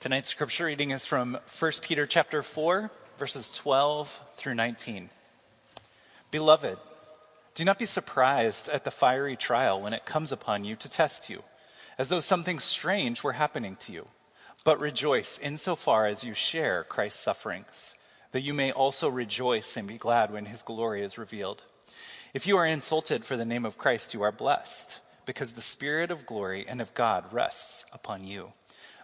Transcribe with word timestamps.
Tonight's 0.00 0.28
scripture 0.28 0.64
reading 0.64 0.92
is 0.92 1.04
from 1.04 1.36
1 1.58 1.72
Peter 1.82 2.06
chapter 2.06 2.42
4, 2.42 2.90
verses 3.18 3.50
12 3.50 4.22
through 4.32 4.54
19. 4.54 5.10
Beloved, 6.30 6.78
do 7.54 7.66
not 7.66 7.78
be 7.78 7.84
surprised 7.84 8.70
at 8.70 8.84
the 8.84 8.90
fiery 8.90 9.36
trial 9.36 9.78
when 9.78 9.92
it 9.92 10.06
comes 10.06 10.32
upon 10.32 10.64
you 10.64 10.74
to 10.74 10.90
test 10.90 11.28
you, 11.28 11.42
as 11.98 12.08
though 12.08 12.20
something 12.20 12.58
strange 12.58 13.22
were 13.22 13.34
happening 13.34 13.76
to 13.76 13.92
you. 13.92 14.08
But 14.64 14.80
rejoice 14.80 15.38
insofar 15.38 16.06
as 16.06 16.24
you 16.24 16.32
share 16.32 16.82
Christ's 16.82 17.20
sufferings, 17.20 17.94
that 18.32 18.40
you 18.40 18.54
may 18.54 18.72
also 18.72 19.06
rejoice 19.06 19.76
and 19.76 19.86
be 19.86 19.98
glad 19.98 20.32
when 20.32 20.46
his 20.46 20.62
glory 20.62 21.02
is 21.02 21.18
revealed. 21.18 21.62
If 22.32 22.46
you 22.46 22.56
are 22.56 22.64
insulted 22.64 23.26
for 23.26 23.36
the 23.36 23.44
name 23.44 23.66
of 23.66 23.76
Christ, 23.76 24.14
you 24.14 24.22
are 24.22 24.32
blessed, 24.32 25.02
because 25.26 25.52
the 25.52 25.60
Spirit 25.60 26.10
of 26.10 26.24
glory 26.24 26.64
and 26.66 26.80
of 26.80 26.94
God 26.94 27.30
rests 27.34 27.84
upon 27.92 28.24
you. 28.24 28.54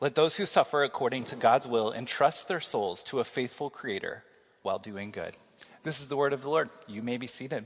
let 0.00 0.14
those 0.14 0.36
who 0.36 0.46
suffer 0.46 0.82
according 0.82 1.24
to 1.24 1.36
God's 1.36 1.66
will 1.66 1.92
entrust 1.92 2.48
their 2.48 2.60
souls 2.60 3.04
to 3.04 3.20
a 3.20 3.24
faithful 3.24 3.70
Creator 3.70 4.24
while 4.62 4.78
doing 4.78 5.10
good. 5.10 5.34
This 5.82 6.00
is 6.00 6.08
the 6.08 6.16
word 6.16 6.32
of 6.32 6.42
the 6.42 6.50
Lord. 6.50 6.68
You 6.88 7.02
may 7.02 7.16
be 7.16 7.26
seated. 7.26 7.64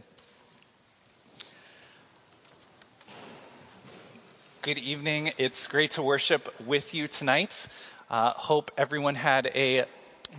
Good 4.61 4.79
evening. 4.79 5.33
It's 5.39 5.67
great 5.67 5.93
to 5.93 6.03
worship 6.03 6.55
with 6.67 6.95
you 6.95 7.09
tonight. 7.09 7.67
Uh, 8.11 8.33
hope 8.33 8.71
everyone 8.77 9.15
had 9.15 9.47
a 9.55 9.87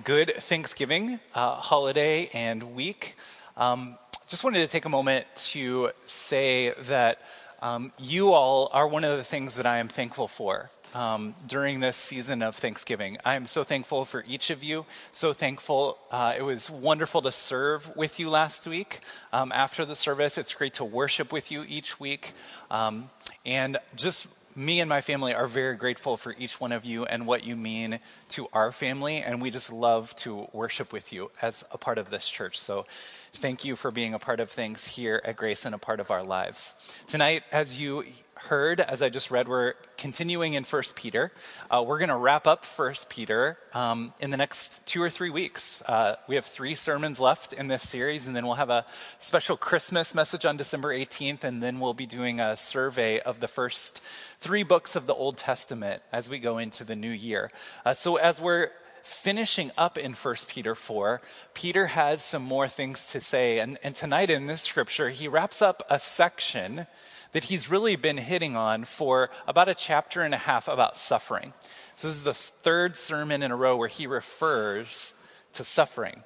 good 0.03 0.33
Thanksgiving 0.35 1.19
uh, 1.33 1.55
holiday 1.55 2.29
and 2.33 2.75
week. 2.75 3.15
Um, 3.57 3.97
just 4.27 4.43
wanted 4.43 4.59
to 4.59 4.67
take 4.67 4.85
a 4.85 4.89
moment 4.89 5.25
to 5.35 5.89
say 6.05 6.73
that 6.83 7.19
um, 7.61 7.91
you 7.97 8.33
all 8.33 8.69
are 8.73 8.87
one 8.87 9.03
of 9.03 9.17
the 9.17 9.23
things 9.23 9.55
that 9.55 9.65
I 9.65 9.77
am 9.77 9.87
thankful 9.87 10.27
for 10.27 10.69
um, 10.93 11.33
during 11.47 11.79
this 11.79 11.97
season 11.97 12.41
of 12.41 12.55
Thanksgiving. 12.55 13.17
I 13.25 13.35
am 13.35 13.45
so 13.45 13.63
thankful 13.63 14.05
for 14.05 14.23
each 14.27 14.49
of 14.49 14.63
you. 14.63 14.85
So 15.11 15.33
thankful. 15.33 15.97
Uh, 16.11 16.33
it 16.37 16.41
was 16.41 16.69
wonderful 16.69 17.21
to 17.23 17.31
serve 17.31 17.95
with 17.95 18.19
you 18.19 18.29
last 18.29 18.67
week 18.67 18.99
um, 19.31 19.51
after 19.51 19.85
the 19.85 19.95
service. 19.95 20.37
It's 20.37 20.53
great 20.53 20.73
to 20.75 20.85
worship 20.85 21.31
with 21.31 21.51
you 21.51 21.63
each 21.67 21.99
week. 21.99 22.33
Um, 22.71 23.09
and 23.45 23.77
just 23.95 24.27
me 24.55 24.81
and 24.81 24.89
my 24.89 24.99
family 24.99 25.33
are 25.33 25.47
very 25.47 25.75
grateful 25.75 26.17
for 26.17 26.35
each 26.37 26.59
one 26.59 26.71
of 26.71 26.83
you 26.83 27.05
and 27.05 27.25
what 27.25 27.45
you 27.45 27.55
mean 27.55 27.99
to 28.29 28.47
our 28.51 28.71
family. 28.71 29.17
And 29.17 29.41
we 29.41 29.51
just 29.51 29.71
love 29.71 30.15
to 30.17 30.47
worship 30.51 30.91
with 30.91 31.13
you 31.13 31.31
as 31.41 31.63
a 31.71 31.77
part 31.77 31.97
of 31.97 32.09
this 32.09 32.27
church. 32.27 32.59
So 32.59 32.85
thank 33.31 33.63
you 33.63 33.75
for 33.75 33.91
being 33.91 34.13
a 34.13 34.19
part 34.19 34.39
of 34.39 34.49
things 34.49 34.87
here 34.87 35.21
at 35.23 35.37
Grace 35.37 35.65
and 35.65 35.73
a 35.73 35.77
part 35.77 35.99
of 35.99 36.11
our 36.11 36.23
lives. 36.23 36.73
Tonight, 37.07 37.43
as 37.51 37.79
you 37.79 38.03
heard, 38.43 38.79
as 38.79 39.01
I 39.01 39.09
just 39.09 39.31
read, 39.31 39.47
we're 39.47 39.73
continuing 39.97 40.53
in 40.53 40.63
First 40.63 40.95
Peter. 40.95 41.31
Uh, 41.69 41.83
we're 41.85 41.99
going 41.99 42.09
to 42.09 42.15
wrap 42.15 42.47
up 42.47 42.65
First 42.65 43.09
Peter 43.09 43.57
um, 43.73 44.13
in 44.19 44.31
the 44.31 44.37
next 44.37 44.85
two 44.87 45.01
or 45.01 45.09
three 45.09 45.29
weeks. 45.29 45.81
Uh, 45.83 46.15
we 46.27 46.35
have 46.35 46.45
three 46.45 46.75
sermons 46.75 47.19
left 47.19 47.53
in 47.53 47.67
this 47.67 47.87
series, 47.87 48.27
and 48.27 48.35
then 48.35 48.45
we'll 48.45 48.55
have 48.55 48.69
a 48.69 48.85
special 49.19 49.57
Christmas 49.57 50.15
message 50.15 50.45
on 50.45 50.57
December 50.57 50.93
18th, 50.93 51.43
and 51.43 51.61
then 51.61 51.79
we'll 51.79 51.93
be 51.93 52.05
doing 52.05 52.39
a 52.39 52.55
survey 52.55 53.19
of 53.19 53.39
the 53.39 53.47
first 53.47 54.01
three 54.37 54.63
books 54.63 54.95
of 54.95 55.05
the 55.05 55.13
Old 55.13 55.37
Testament 55.37 56.01
as 56.11 56.29
we 56.29 56.39
go 56.39 56.57
into 56.57 56.83
the 56.83 56.95
new 56.95 57.11
year. 57.11 57.51
Uh, 57.85 57.93
so 57.93 58.15
as 58.15 58.41
we're 58.41 58.69
finishing 59.03 59.71
up 59.77 59.97
in 59.97 60.13
1 60.13 60.35
Peter 60.47 60.75
4, 60.75 61.21
Peter 61.53 61.87
has 61.87 62.23
some 62.23 62.43
more 62.43 62.67
things 62.67 63.05
to 63.07 63.21
say. 63.21 63.59
And, 63.59 63.77
and 63.83 63.95
tonight 63.95 64.29
in 64.29 64.47
this 64.47 64.61
scripture, 64.61 65.09
he 65.09 65.27
wraps 65.27 65.61
up 65.61 65.83
a 65.89 65.99
section 65.99 66.87
that 67.31 67.45
he's 67.45 67.69
really 67.69 67.95
been 67.95 68.17
hitting 68.17 68.55
on 68.55 68.83
for 68.83 69.29
about 69.47 69.69
a 69.69 69.75
chapter 69.75 70.21
and 70.21 70.33
a 70.33 70.37
half 70.37 70.67
about 70.67 70.97
suffering. 70.97 71.53
So, 71.95 72.07
this 72.07 72.17
is 72.17 72.23
the 72.23 72.33
third 72.33 72.95
sermon 72.95 73.43
in 73.43 73.51
a 73.51 73.55
row 73.55 73.77
where 73.77 73.87
he 73.87 74.07
refers 74.07 75.15
to 75.53 75.63
suffering. 75.63 76.23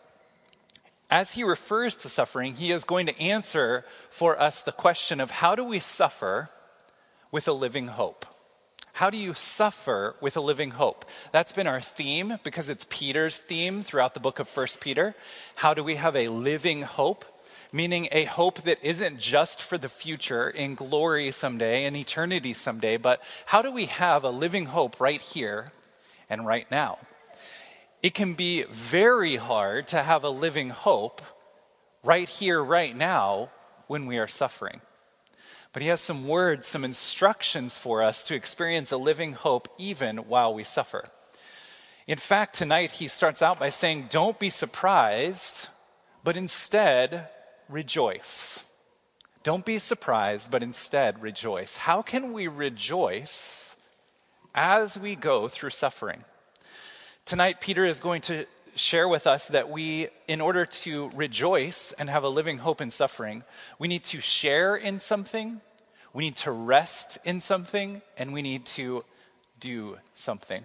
As 1.09 1.31
he 1.31 1.43
refers 1.43 1.97
to 1.97 2.09
suffering, 2.09 2.55
he 2.55 2.71
is 2.71 2.85
going 2.85 3.05
to 3.05 3.21
answer 3.21 3.85
for 4.09 4.39
us 4.39 4.61
the 4.61 4.71
question 4.71 5.19
of 5.19 5.29
how 5.31 5.55
do 5.55 5.63
we 5.63 5.79
suffer 5.79 6.49
with 7.31 7.47
a 7.47 7.53
living 7.53 7.87
hope? 7.87 8.25
How 8.93 9.09
do 9.09 9.17
you 9.17 9.33
suffer 9.33 10.15
with 10.21 10.37
a 10.37 10.41
living 10.41 10.71
hope? 10.71 11.05
That's 11.31 11.51
been 11.51 11.65
our 11.65 11.81
theme 11.81 12.37
because 12.43 12.69
it's 12.69 12.85
Peter's 12.89 13.39
theme 13.39 13.81
throughout 13.81 14.13
the 14.13 14.19
book 14.19 14.37
of 14.37 14.47
First 14.47 14.81
Peter. 14.81 15.15
How 15.55 15.73
do 15.73 15.83
we 15.83 15.95
have 15.95 16.15
a 16.15 16.27
living 16.27 16.83
hope? 16.83 17.25
Meaning 17.75 18.07
a 18.11 18.25
hope 18.25 18.61
that 18.61 18.77
isn't 18.83 19.19
just 19.19 19.59
for 19.59 19.79
the 19.79 19.89
future 19.89 20.47
in 20.47 20.75
glory 20.75 21.31
someday, 21.31 21.85
in 21.85 21.95
eternity 21.95 22.53
someday, 22.53 22.97
but 22.97 23.19
how 23.47 23.63
do 23.63 23.71
we 23.71 23.87
have 23.87 24.23
a 24.23 24.29
living 24.29 24.65
hope 24.65 25.01
right 25.01 25.19
here 25.19 25.71
and 26.29 26.45
right 26.45 26.69
now? 26.69 26.99
It 28.03 28.13
can 28.13 28.35
be 28.35 28.63
very 28.69 29.37
hard 29.37 29.87
to 29.87 30.03
have 30.03 30.23
a 30.23 30.29
living 30.29 30.69
hope 30.69 31.23
right 32.03 32.29
here, 32.29 32.63
right 32.63 32.95
now, 32.95 33.49
when 33.87 34.05
we 34.05 34.19
are 34.19 34.27
suffering. 34.27 34.81
But 35.71 35.81
he 35.81 35.87
has 35.87 35.99
some 35.99 36.27
words, 36.27 36.67
some 36.67 36.85
instructions 36.85 37.79
for 37.79 38.03
us 38.03 38.27
to 38.27 38.35
experience 38.35 38.91
a 38.91 38.97
living 38.97 39.33
hope 39.33 39.67
even 39.79 40.17
while 40.17 40.53
we 40.53 40.63
suffer. 40.63 41.05
In 42.05 42.19
fact, 42.19 42.53
tonight 42.53 42.91
he 42.91 43.07
starts 43.07 43.41
out 43.41 43.59
by 43.59 43.71
saying, 43.71 44.09
Don't 44.11 44.37
be 44.37 44.51
surprised, 44.51 45.69
but 46.23 46.37
instead 46.37 47.29
rejoice. 47.73 48.71
Don't 49.41 49.65
be 49.65 49.79
surprised, 49.79 50.51
but 50.51 50.63
instead 50.63 51.21
rejoice. 51.21 51.75
How 51.77 52.01
can 52.01 52.31
we 52.31 52.47
rejoice 52.47 53.75
as 54.53 54.97
we 54.97 55.15
go 55.15 55.47
through 55.47 55.71
suffering? 55.71 56.23
Tonight, 57.25 57.59
Peter 57.59 57.85
is 57.85 57.99
going 57.99 58.21
to 58.21 58.45
share 58.75 59.07
with 59.07 59.27
us 59.27 59.47
that 59.49 59.69
we, 59.69 60.07
in 60.27 60.39
order 60.39 60.65
to 60.65 61.09
rejoice 61.15 61.91
and 61.93 62.09
have 62.09 62.23
a 62.23 62.29
living 62.29 62.59
hope 62.59 62.79
in 62.79 62.91
suffering, 62.91 63.43
we 63.79 63.87
need 63.87 64.03
to 64.05 64.21
share 64.21 64.75
in 64.75 64.99
something, 64.99 65.59
we 66.13 66.25
need 66.25 66.35
to 66.37 66.51
rest 66.51 67.17
in 67.25 67.41
something, 67.41 68.01
and 68.17 68.33
we 68.33 68.41
need 68.41 68.65
to 68.65 69.03
do 69.59 69.97
something. 70.13 70.63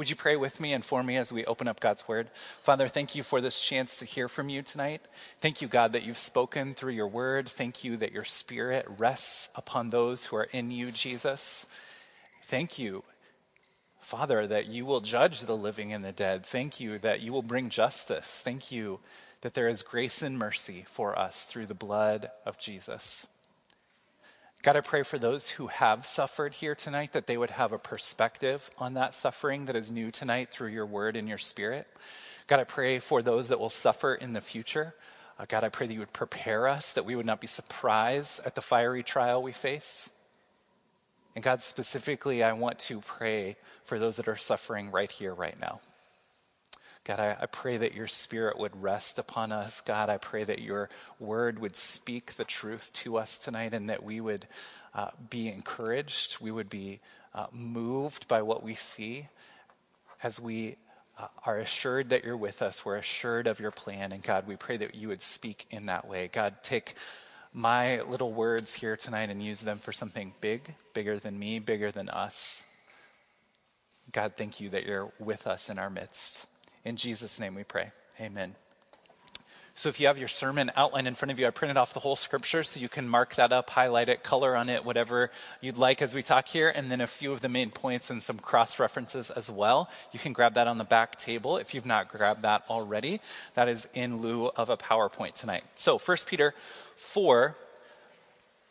Would 0.00 0.08
you 0.08 0.16
pray 0.16 0.36
with 0.36 0.60
me 0.60 0.72
and 0.72 0.82
for 0.82 1.02
me 1.02 1.18
as 1.18 1.30
we 1.30 1.44
open 1.44 1.68
up 1.68 1.78
God's 1.78 2.08
word? 2.08 2.30
Father, 2.62 2.88
thank 2.88 3.14
you 3.14 3.22
for 3.22 3.42
this 3.42 3.60
chance 3.60 3.98
to 3.98 4.06
hear 4.06 4.30
from 4.30 4.48
you 4.48 4.62
tonight. 4.62 5.02
Thank 5.40 5.60
you, 5.60 5.68
God, 5.68 5.92
that 5.92 6.06
you've 6.06 6.16
spoken 6.16 6.72
through 6.72 6.94
your 6.94 7.06
word. 7.06 7.46
Thank 7.46 7.84
you 7.84 7.98
that 7.98 8.10
your 8.10 8.24
spirit 8.24 8.86
rests 8.96 9.50
upon 9.56 9.90
those 9.90 10.24
who 10.24 10.36
are 10.36 10.48
in 10.52 10.70
you, 10.70 10.90
Jesus. 10.90 11.66
Thank 12.44 12.78
you 12.78 13.04
Father, 13.98 14.46
that 14.46 14.68
you 14.68 14.86
will 14.86 15.02
judge 15.02 15.40
the 15.40 15.54
living 15.54 15.92
and 15.92 16.02
the 16.02 16.12
dead. 16.12 16.46
Thank 16.46 16.80
you 16.80 16.98
that 17.00 17.20
you 17.20 17.30
will 17.34 17.42
bring 17.42 17.68
justice. 17.68 18.40
Thank 18.42 18.72
you 18.72 19.00
that 19.42 19.52
there 19.52 19.68
is 19.68 19.82
grace 19.82 20.22
and 20.22 20.38
mercy 20.38 20.86
for 20.88 21.18
us 21.18 21.44
through 21.44 21.66
the 21.66 21.74
blood 21.74 22.30
of 22.46 22.58
Jesus. 22.58 23.26
God, 24.62 24.76
I 24.76 24.82
pray 24.82 25.04
for 25.04 25.18
those 25.18 25.48
who 25.48 25.68
have 25.68 26.04
suffered 26.04 26.52
here 26.52 26.74
tonight 26.74 27.12
that 27.12 27.26
they 27.26 27.38
would 27.38 27.48
have 27.48 27.72
a 27.72 27.78
perspective 27.78 28.70
on 28.76 28.92
that 28.92 29.14
suffering 29.14 29.64
that 29.64 29.76
is 29.76 29.90
new 29.90 30.10
tonight 30.10 30.50
through 30.50 30.68
your 30.68 30.84
word 30.84 31.16
and 31.16 31.26
your 31.26 31.38
spirit. 31.38 31.86
God, 32.46 32.60
I 32.60 32.64
pray 32.64 32.98
for 32.98 33.22
those 33.22 33.48
that 33.48 33.58
will 33.58 33.70
suffer 33.70 34.14
in 34.14 34.34
the 34.34 34.42
future. 34.42 34.94
Uh, 35.38 35.46
God, 35.48 35.64
I 35.64 35.70
pray 35.70 35.86
that 35.86 35.94
you 35.94 36.00
would 36.00 36.12
prepare 36.12 36.68
us, 36.68 36.92
that 36.92 37.06
we 37.06 37.16
would 37.16 37.24
not 37.24 37.40
be 37.40 37.46
surprised 37.46 38.42
at 38.44 38.54
the 38.54 38.60
fiery 38.60 39.02
trial 39.02 39.42
we 39.42 39.52
face. 39.52 40.12
And 41.34 41.42
God, 41.42 41.62
specifically, 41.62 42.42
I 42.42 42.52
want 42.52 42.78
to 42.80 43.00
pray 43.00 43.56
for 43.82 43.98
those 43.98 44.18
that 44.18 44.28
are 44.28 44.36
suffering 44.36 44.90
right 44.90 45.10
here, 45.10 45.32
right 45.32 45.58
now. 45.58 45.80
God, 47.10 47.18
I, 47.18 47.36
I, 47.42 47.46
pray 47.46 47.76
that 47.76 47.92
your 47.92 48.06
spirit 48.06 48.56
would 48.56 48.80
rest 48.80 49.18
upon 49.18 49.50
us. 49.50 49.80
God, 49.80 50.08
I 50.08 50.16
pray 50.16 50.44
that 50.44 50.60
your 50.60 50.88
word 51.18 51.58
would 51.58 51.74
speak 51.74 52.34
the 52.34 52.44
truth 52.44 52.92
to 53.02 53.16
us 53.16 53.36
tonight 53.36 53.74
and 53.74 53.90
that 53.90 54.04
we 54.04 54.20
would 54.20 54.46
uh, 54.94 55.08
be 55.28 55.48
encouraged. 55.48 56.40
We 56.40 56.52
would 56.52 56.70
be 56.70 57.00
uh, 57.34 57.46
moved 57.50 58.28
by 58.28 58.42
what 58.42 58.62
we 58.62 58.74
see 58.74 59.26
as 60.22 60.38
we 60.38 60.76
uh, 61.18 61.26
are 61.44 61.56
assured 61.58 62.10
that 62.10 62.22
you're 62.22 62.36
with 62.36 62.62
us. 62.62 62.84
We're 62.84 62.94
assured 62.94 63.48
of 63.48 63.58
your 63.58 63.72
plan. 63.72 64.12
And 64.12 64.22
God, 64.22 64.46
we 64.46 64.54
pray 64.54 64.76
that 64.76 64.94
you 64.94 65.08
would 65.08 65.20
speak 65.20 65.66
in 65.68 65.86
that 65.86 66.06
way. 66.06 66.30
God, 66.32 66.62
take 66.62 66.94
my 67.52 68.02
little 68.02 68.32
words 68.32 68.74
here 68.74 68.96
tonight 68.96 69.30
and 69.30 69.42
use 69.42 69.62
them 69.62 69.78
for 69.78 69.90
something 69.90 70.34
big, 70.40 70.76
bigger 70.94 71.18
than 71.18 71.40
me, 71.40 71.58
bigger 71.58 71.90
than 71.90 72.08
us. 72.08 72.64
God, 74.12 74.34
thank 74.36 74.60
you 74.60 74.68
that 74.68 74.86
you're 74.86 75.10
with 75.18 75.48
us 75.48 75.68
in 75.68 75.76
our 75.76 75.90
midst. 75.90 76.46
In 76.84 76.96
Jesus' 76.96 77.38
name 77.38 77.54
we 77.54 77.64
pray. 77.64 77.90
Amen. 78.20 78.54
So 79.74 79.88
if 79.88 79.98
you 79.98 80.08
have 80.08 80.18
your 80.18 80.28
sermon 80.28 80.70
outline 80.76 81.06
in 81.06 81.14
front 81.14 81.32
of 81.32 81.40
you, 81.40 81.46
I 81.46 81.50
printed 81.50 81.78
off 81.78 81.94
the 81.94 82.00
whole 82.00 82.16
scripture 82.16 82.62
so 82.62 82.80
you 82.80 82.88
can 82.88 83.08
mark 83.08 83.36
that 83.36 83.50
up, 83.50 83.70
highlight 83.70 84.10
it, 84.10 84.22
color 84.22 84.54
on 84.54 84.68
it, 84.68 84.84
whatever 84.84 85.30
you'd 85.62 85.78
like 85.78 86.02
as 86.02 86.14
we 86.14 86.22
talk 86.22 86.48
here, 86.48 86.70
and 86.74 86.90
then 86.90 87.00
a 87.00 87.06
few 87.06 87.32
of 87.32 87.40
the 87.40 87.48
main 87.48 87.70
points 87.70 88.10
and 88.10 88.22
some 88.22 88.38
cross 88.38 88.78
references 88.78 89.30
as 89.30 89.50
well. 89.50 89.88
You 90.12 90.18
can 90.18 90.34
grab 90.34 90.52
that 90.54 90.66
on 90.66 90.76
the 90.76 90.84
back 90.84 91.16
table 91.16 91.56
if 91.56 91.72
you've 91.72 91.86
not 91.86 92.08
grabbed 92.08 92.42
that 92.42 92.64
already. 92.68 93.20
That 93.54 93.68
is 93.68 93.88
in 93.94 94.18
lieu 94.18 94.50
of 94.54 94.68
a 94.68 94.76
PowerPoint 94.76 95.34
tonight. 95.34 95.64
So 95.76 95.96
1 95.96 96.16
Peter 96.26 96.52
4, 96.96 97.56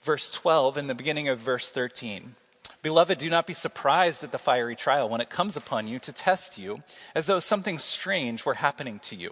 verse 0.03 0.29
12, 0.29 0.77
in 0.77 0.85
the 0.85 0.95
beginning 0.95 1.27
of 1.27 1.39
verse 1.39 1.71
13. 1.71 2.35
Beloved, 2.81 3.17
do 3.17 3.29
not 3.29 3.45
be 3.45 3.53
surprised 3.53 4.23
at 4.23 4.31
the 4.31 4.37
fiery 4.37 4.75
trial 4.75 5.09
when 5.09 5.19
it 5.19 5.29
comes 5.29 5.57
upon 5.57 5.87
you 5.87 5.99
to 5.99 6.13
test 6.13 6.57
you, 6.57 6.81
as 7.13 7.25
though 7.25 7.39
something 7.39 7.77
strange 7.77 8.45
were 8.45 8.53
happening 8.53 8.99
to 8.99 9.15
you. 9.15 9.31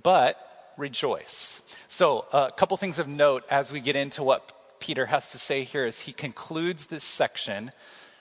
But 0.00 0.38
rejoice. 0.76 1.62
So, 1.88 2.26
a 2.32 2.52
couple 2.56 2.76
things 2.76 2.98
of 2.98 3.08
note 3.08 3.44
as 3.50 3.72
we 3.72 3.80
get 3.80 3.96
into 3.96 4.22
what 4.22 4.52
Peter 4.78 5.06
has 5.06 5.32
to 5.32 5.38
say 5.38 5.64
here 5.64 5.84
as 5.84 6.00
he 6.00 6.12
concludes 6.12 6.86
this 6.86 7.04
section 7.04 7.72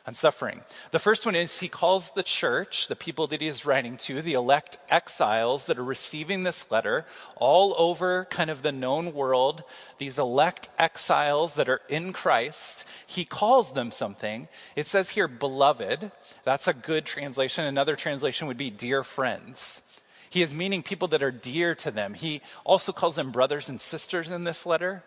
on 0.05 0.13
suffering. 0.13 0.61
The 0.91 0.99
first 0.99 1.25
one 1.25 1.35
is 1.35 1.59
he 1.59 1.69
calls 1.69 2.11
the 2.11 2.23
church, 2.23 2.87
the 2.87 2.95
people 2.95 3.25
that 3.27 3.39
he 3.39 3.47
is 3.47 3.65
writing 3.65 3.95
to, 3.97 4.21
the 4.21 4.33
elect 4.33 4.77
exiles 4.89 5.65
that 5.65 5.79
are 5.79 5.83
receiving 5.83 6.43
this 6.43 6.69
letter 6.69 7.05
all 7.37 7.73
over 7.77 8.25
kind 8.25 8.49
of 8.49 8.63
the 8.63 8.73
known 8.73 9.13
world, 9.13 9.63
these 9.99 10.19
elect 10.19 10.69
exiles 10.77 11.53
that 11.53 11.69
are 11.69 11.81
in 11.87 12.11
Christ. 12.11 12.85
He 13.07 13.23
calls 13.23 13.71
them 13.73 13.91
something. 13.91 14.49
It 14.75 14.87
says 14.87 15.11
here, 15.11 15.29
beloved. 15.29 16.11
That's 16.43 16.67
a 16.67 16.73
good 16.73 17.05
translation. 17.05 17.63
Another 17.63 17.95
translation 17.95 18.47
would 18.47 18.57
be 18.57 18.69
dear 18.69 19.03
friends. 19.03 19.81
He 20.29 20.41
is 20.41 20.53
meaning 20.53 20.83
people 20.83 21.07
that 21.09 21.23
are 21.23 21.31
dear 21.31 21.75
to 21.75 21.91
them. 21.91 22.13
He 22.15 22.41
also 22.65 22.91
calls 22.91 23.15
them 23.15 23.31
brothers 23.31 23.69
and 23.69 23.79
sisters 23.79 24.31
in 24.31 24.43
this 24.43 24.65
letter. 24.65 25.03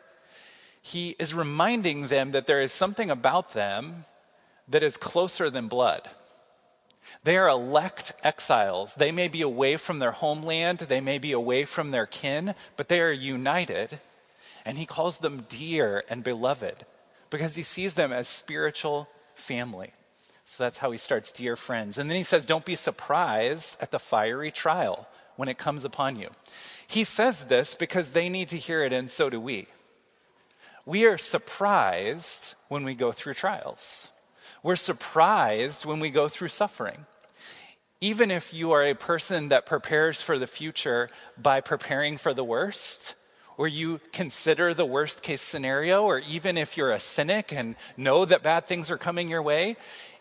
He 0.80 1.16
is 1.18 1.34
reminding 1.34 2.06
them 2.06 2.30
that 2.30 2.46
there 2.46 2.60
is 2.60 2.72
something 2.72 3.10
about 3.10 3.52
them 3.52 4.04
that 4.68 4.82
is 4.82 4.96
closer 4.96 5.50
than 5.50 5.68
blood. 5.68 6.08
They 7.24 7.36
are 7.36 7.48
elect 7.48 8.12
exiles. 8.22 8.94
They 8.94 9.10
may 9.10 9.28
be 9.28 9.42
away 9.42 9.76
from 9.76 9.98
their 9.98 10.12
homeland, 10.12 10.78
they 10.78 11.00
may 11.00 11.18
be 11.18 11.32
away 11.32 11.64
from 11.64 11.90
their 11.90 12.06
kin, 12.06 12.54
but 12.76 12.88
they 12.88 13.00
are 13.00 13.12
united. 13.12 14.00
And 14.64 14.78
he 14.78 14.86
calls 14.86 15.18
them 15.18 15.46
dear 15.48 16.04
and 16.08 16.24
beloved 16.24 16.84
because 17.30 17.56
he 17.56 17.62
sees 17.62 17.94
them 17.94 18.12
as 18.12 18.28
spiritual 18.28 19.08
family. 19.34 19.92
So 20.44 20.62
that's 20.62 20.78
how 20.78 20.92
he 20.92 20.98
starts, 20.98 21.32
dear 21.32 21.56
friends. 21.56 21.98
And 21.98 22.08
then 22.08 22.16
he 22.16 22.22
says, 22.22 22.46
Don't 22.46 22.64
be 22.64 22.76
surprised 22.76 23.80
at 23.82 23.90
the 23.90 23.98
fiery 23.98 24.50
trial 24.50 25.08
when 25.34 25.48
it 25.48 25.58
comes 25.58 25.84
upon 25.84 26.16
you. 26.16 26.28
He 26.86 27.02
says 27.04 27.46
this 27.46 27.74
because 27.74 28.10
they 28.10 28.28
need 28.28 28.48
to 28.48 28.56
hear 28.56 28.84
it, 28.84 28.92
and 28.92 29.10
so 29.10 29.28
do 29.28 29.40
we. 29.40 29.66
We 30.84 31.04
are 31.04 31.18
surprised 31.18 32.54
when 32.68 32.84
we 32.84 32.94
go 32.94 33.10
through 33.10 33.34
trials. 33.34 34.12
We're 34.66 34.74
surprised 34.74 35.86
when 35.86 36.00
we 36.00 36.10
go 36.10 36.26
through 36.26 36.48
suffering. 36.48 37.06
Even 38.00 38.32
if 38.32 38.52
you 38.52 38.72
are 38.72 38.82
a 38.82 38.94
person 38.96 39.50
that 39.50 39.64
prepares 39.64 40.22
for 40.22 40.40
the 40.40 40.48
future 40.48 41.08
by 41.40 41.60
preparing 41.60 42.16
for 42.16 42.34
the 42.34 42.42
worst, 42.42 43.14
or 43.56 43.68
you 43.68 44.00
consider 44.10 44.74
the 44.74 44.84
worst 44.84 45.22
case 45.22 45.40
scenario, 45.40 46.02
or 46.02 46.20
even 46.28 46.58
if 46.58 46.76
you're 46.76 46.90
a 46.90 46.98
cynic 46.98 47.52
and 47.52 47.76
know 47.96 48.24
that 48.24 48.42
bad 48.42 48.66
things 48.66 48.90
are 48.90 48.98
coming 48.98 49.28
your 49.28 49.40
way, 49.40 49.76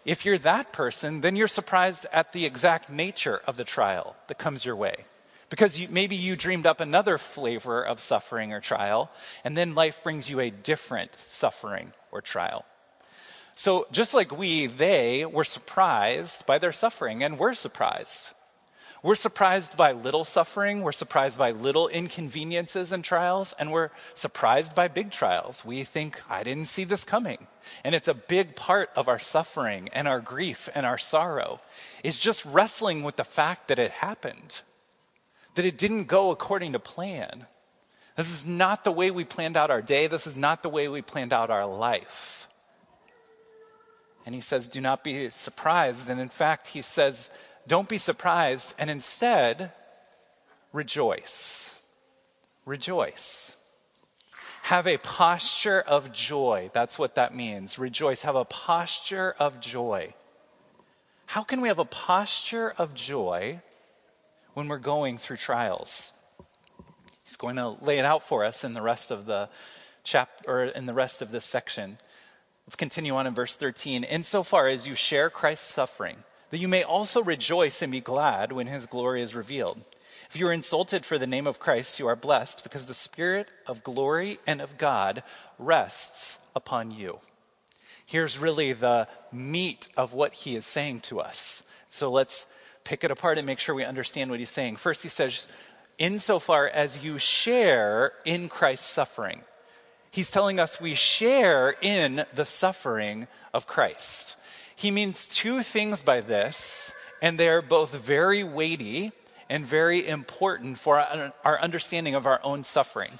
if 0.05 0.25
you're 0.25 0.37
that 0.37 0.71
person, 0.71 1.21
then 1.21 1.35
you're 1.35 1.47
surprised 1.47 2.05
at 2.13 2.31
the 2.31 2.45
exact 2.45 2.87
nature 2.87 3.41
of 3.47 3.57
the 3.57 3.63
trial 3.63 4.15
that 4.27 4.37
comes 4.37 4.63
your 4.63 4.75
way. 4.75 5.05
Because 5.49 5.79
you, 5.79 5.87
maybe 5.89 6.15
you 6.15 6.35
dreamed 6.35 6.67
up 6.67 6.79
another 6.79 7.17
flavor 7.17 7.83
of 7.83 7.99
suffering 7.99 8.53
or 8.53 8.59
trial, 8.59 9.09
and 9.43 9.57
then 9.57 9.73
life 9.73 10.03
brings 10.03 10.29
you 10.29 10.39
a 10.39 10.51
different 10.51 11.15
suffering 11.15 11.93
or 12.11 12.21
trial. 12.21 12.63
So, 13.57 13.87
just 13.89 14.13
like 14.13 14.37
we, 14.37 14.67
they 14.67 15.25
were 15.25 15.45
surprised 15.45 16.45
by 16.45 16.57
their 16.57 16.73
suffering, 16.73 17.23
and 17.23 17.39
we're 17.39 17.53
surprised. 17.53 18.33
We're 19.01 19.15
surprised 19.15 19.77
by 19.77 19.93
little 19.93 20.25
suffering, 20.25 20.81
we're 20.81 20.91
surprised 20.91 21.39
by 21.39 21.51
little 21.51 21.87
inconveniences 21.87 22.91
and 22.91 23.01
trials, 23.01 23.53
and 23.57 23.71
we're 23.71 23.91
surprised 24.13 24.75
by 24.75 24.89
big 24.89 25.09
trials. 25.09 25.63
We 25.63 25.83
think, 25.83 26.19
I 26.29 26.43
didn't 26.43 26.65
see 26.65 26.83
this 26.83 27.05
coming. 27.05 27.47
And 27.85 27.95
it's 27.95 28.09
a 28.09 28.13
big 28.13 28.57
part 28.57 28.89
of 28.95 29.07
our 29.07 29.19
suffering 29.19 29.89
and 29.93 30.05
our 30.05 30.19
grief 30.19 30.67
and 30.75 30.85
our 30.85 30.97
sorrow, 30.97 31.61
is 32.03 32.19
just 32.19 32.43
wrestling 32.45 33.03
with 33.03 33.15
the 33.15 33.23
fact 33.23 33.67
that 33.67 33.79
it 33.79 33.91
happened, 33.91 34.63
that 35.53 35.65
it 35.65 35.77
didn't 35.77 36.05
go 36.05 36.31
according 36.31 36.73
to 36.73 36.79
plan. 36.79 37.45
This 38.17 38.33
is 38.33 38.45
not 38.45 38.83
the 38.83 38.91
way 38.91 39.11
we 39.11 39.23
planned 39.23 39.55
out 39.55 39.71
our 39.71 39.81
day, 39.81 40.07
this 40.07 40.27
is 40.27 40.35
not 40.35 40.61
the 40.61 40.67
way 40.69 40.89
we 40.89 41.01
planned 41.01 41.31
out 41.31 41.49
our 41.49 41.65
life. 41.65 42.44
And 44.25 44.33
he 44.33 44.41
says, 44.41 44.67
Do 44.67 44.81
not 44.81 45.03
be 45.03 45.29
surprised. 45.29 46.09
And 46.09 46.19
in 46.19 46.29
fact, 46.29 46.67
he 46.69 46.81
says, 46.81 47.29
don't 47.67 47.89
be 47.89 47.97
surprised, 47.97 48.75
and 48.77 48.89
instead, 48.89 49.71
rejoice. 50.71 51.81
Rejoice. 52.65 53.57
Have 54.63 54.87
a 54.87 54.97
posture 54.97 55.81
of 55.81 56.11
joy. 56.11 56.69
That's 56.73 56.99
what 56.99 57.15
that 57.15 57.35
means. 57.35 57.79
Rejoice. 57.79 58.21
Have 58.21 58.35
a 58.35 58.45
posture 58.45 59.35
of 59.39 59.59
joy. 59.59 60.13
How 61.27 61.43
can 61.43 61.59
we 61.59 61.69
have 61.69 61.79
a 61.79 61.85
posture 61.85 62.73
of 62.77 62.93
joy 62.93 63.61
when 64.53 64.67
we're 64.67 64.77
going 64.77 65.17
through 65.17 65.37
trials? 65.37 66.13
He's 67.23 67.35
going 67.35 67.55
to 67.55 67.69
lay 67.69 67.97
it 67.97 68.05
out 68.05 68.21
for 68.21 68.45
us 68.45 68.63
in 68.63 68.75
the 68.75 68.81
rest 68.81 69.09
of 69.09 69.25
the 69.25 69.49
chapter 70.03 70.49
or 70.49 70.63
in 70.65 70.85
the 70.85 70.93
rest 70.93 71.23
of 71.23 71.31
this 71.31 71.45
section. 71.45 71.97
Let's 72.65 72.75
continue 72.75 73.13
on 73.15 73.27
in 73.27 73.35
verse 73.35 73.55
13. 73.55 74.03
Insofar 74.03 74.67
as 74.67 74.87
you 74.87 74.95
share 74.95 75.29
Christ's 75.29 75.71
suffering, 75.71 76.17
that 76.49 76.57
you 76.57 76.67
may 76.67 76.83
also 76.83 77.21
rejoice 77.21 77.81
and 77.81 77.91
be 77.91 78.01
glad 78.01 78.51
when 78.51 78.67
his 78.67 78.87
glory 78.87 79.21
is 79.21 79.35
revealed. 79.35 79.81
If 80.29 80.39
you 80.39 80.47
are 80.47 80.53
insulted 80.53 81.05
for 81.05 81.19
the 81.19 81.27
name 81.27 81.45
of 81.45 81.59
Christ, 81.59 81.99
you 81.99 82.07
are 82.07 82.15
blessed 82.15 82.63
because 82.63 82.87
the 82.87 82.93
Spirit 82.95 83.49
of 83.67 83.83
glory 83.83 84.39
and 84.47 84.61
of 84.61 84.77
God 84.77 85.21
rests 85.59 86.39
upon 86.55 86.89
you. 86.89 87.19
Here's 88.03 88.39
really 88.39 88.73
the 88.73 89.07
meat 89.31 89.87
of 89.95 90.13
what 90.13 90.33
he 90.33 90.55
is 90.55 90.65
saying 90.65 91.01
to 91.01 91.19
us. 91.19 91.63
So 91.89 92.11
let's 92.11 92.47
pick 92.83 93.03
it 93.03 93.11
apart 93.11 93.37
and 93.37 93.45
make 93.45 93.59
sure 93.59 93.75
we 93.75 93.85
understand 93.85 94.31
what 94.31 94.39
he's 94.39 94.49
saying. 94.49 94.77
First, 94.77 95.03
he 95.03 95.09
says, 95.09 95.47
insofar 95.97 96.67
as 96.67 97.05
you 97.05 97.17
share 97.19 98.13
in 98.25 98.49
Christ's 98.49 98.89
suffering. 98.89 99.41
He's 100.15 100.31
telling 100.31 100.61
us 100.61 100.79
we 100.79 100.95
share 100.95 101.75
in 101.81 102.23
the 102.33 102.45
suffering 102.45 103.27
of 103.53 103.67
Christ. 103.67 104.37
He 104.73 104.89
means 104.89 105.27
two 105.27 105.61
things 105.61 106.01
by 106.01 106.21
this, 106.21 106.93
and 107.21 107.37
they're 107.37 107.61
both 107.61 107.93
very 107.93 108.41
weighty 108.41 109.11
and 109.49 109.65
very 109.65 110.07
important 110.07 110.77
for 110.77 110.99
our 111.43 111.59
understanding 111.59 112.15
of 112.15 112.25
our 112.25 112.39
own 112.45 112.63
suffering. 112.63 113.19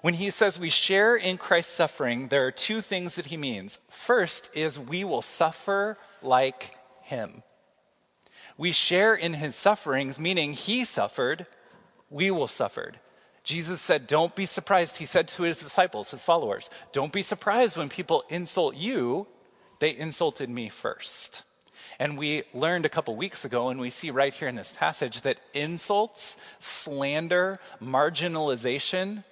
When 0.00 0.14
he 0.14 0.30
says 0.30 0.58
we 0.58 0.70
share 0.70 1.14
in 1.14 1.36
Christ's 1.36 1.74
suffering, 1.74 2.26
there 2.26 2.44
are 2.48 2.50
two 2.50 2.80
things 2.80 3.14
that 3.14 3.26
he 3.26 3.36
means. 3.36 3.80
First 3.88 4.50
is 4.56 4.76
we 4.76 5.04
will 5.04 5.22
suffer 5.22 5.98
like 6.20 6.74
him. 7.00 7.44
We 8.56 8.72
share 8.72 9.14
in 9.14 9.34
his 9.34 9.54
sufferings, 9.54 10.18
meaning 10.18 10.52
he 10.52 10.82
suffered, 10.82 11.46
we 12.10 12.32
will 12.32 12.48
suffer. 12.48 12.94
Jesus 13.48 13.80
said, 13.80 14.06
Don't 14.06 14.36
be 14.36 14.44
surprised. 14.44 14.98
He 14.98 15.06
said 15.06 15.26
to 15.28 15.44
his 15.44 15.58
disciples, 15.58 16.10
his 16.10 16.22
followers, 16.22 16.68
Don't 16.92 17.14
be 17.14 17.22
surprised 17.22 17.78
when 17.78 17.88
people 17.88 18.22
insult 18.28 18.76
you 18.76 19.26
they 19.78 19.96
insulted 19.96 20.50
me 20.50 20.68
first. 20.68 21.44
And 21.98 22.18
we 22.18 22.42
learned 22.52 22.84
a 22.84 22.90
couple 22.90 23.16
weeks 23.16 23.46
ago, 23.46 23.70
and 23.70 23.80
we 23.80 23.88
see 23.88 24.10
right 24.10 24.34
here 24.34 24.48
in 24.48 24.54
this 24.54 24.72
passage, 24.72 25.22
that 25.22 25.40
insults, 25.54 26.36
slander, 26.58 27.58
marginalization 27.82 29.24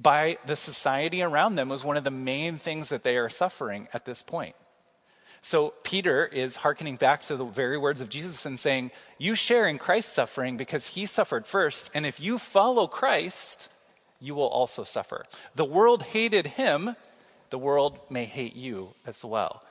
by 0.00 0.38
the 0.46 0.56
society 0.56 1.20
around 1.20 1.56
them 1.56 1.68
was 1.68 1.84
one 1.84 1.96
of 1.96 2.04
the 2.04 2.10
main 2.12 2.58
things 2.58 2.90
that 2.90 3.02
they 3.02 3.16
are 3.16 3.28
suffering 3.28 3.88
at 3.92 4.04
this 4.04 4.22
point. 4.22 4.54
So 5.40 5.74
Peter 5.84 6.26
is 6.26 6.56
hearkening 6.56 6.96
back 6.96 7.22
to 7.22 7.36
the 7.36 7.44
very 7.44 7.78
words 7.78 8.00
of 8.00 8.08
Jesus 8.08 8.44
and 8.44 8.58
saying, 8.58 8.90
You 9.18 9.34
share 9.34 9.68
in 9.68 9.78
Christ's 9.78 10.12
suffering 10.12 10.56
because 10.56 10.94
he 10.94 11.06
suffered 11.06 11.46
first, 11.46 11.90
and 11.94 12.04
if 12.04 12.20
you 12.20 12.38
follow 12.38 12.86
Christ, 12.86 13.70
you 14.20 14.34
will 14.34 14.48
also 14.48 14.82
suffer. 14.82 15.24
The 15.54 15.64
world 15.64 16.02
hated 16.04 16.46
him 16.46 16.96
the 17.50 17.58
world 17.58 17.98
may 18.10 18.24
hate 18.24 18.56
you 18.56 18.94
as 19.06 19.24
well. 19.24 19.62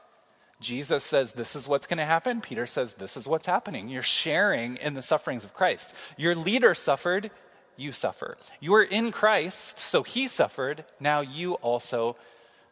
Jesus 0.62 1.04
says, 1.04 1.34
This 1.34 1.56
is 1.56 1.68
what's 1.68 1.88
going 1.88 1.98
to 1.98 2.06
happen. 2.06 2.42
Peter 2.42 2.66
says, 2.66 2.94
This 2.94 3.18
is 3.18 3.28
what's 3.28 3.46
happening. 3.46 3.90
You're 3.90 4.02
sharing 4.02 4.78
in 4.78 4.94
the 4.94 5.02
sufferings 5.02 5.44
of 5.44 5.54
Christ. 5.54 5.96
Your 6.18 6.36
leader 6.36 6.74
suffered, 6.74 7.32
you 7.76 7.92
suffer. 7.92 8.38
You 8.62 8.74
are 8.76 8.84
in 8.84 9.12
Christ, 9.12 9.78
so 9.78 10.04
he 10.04 10.28
suffered. 10.28 10.86
Now 11.00 11.20
you 11.20 11.56
also 11.56 12.16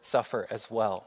suffer 0.00 0.46
as 0.50 0.70
well. 0.70 1.06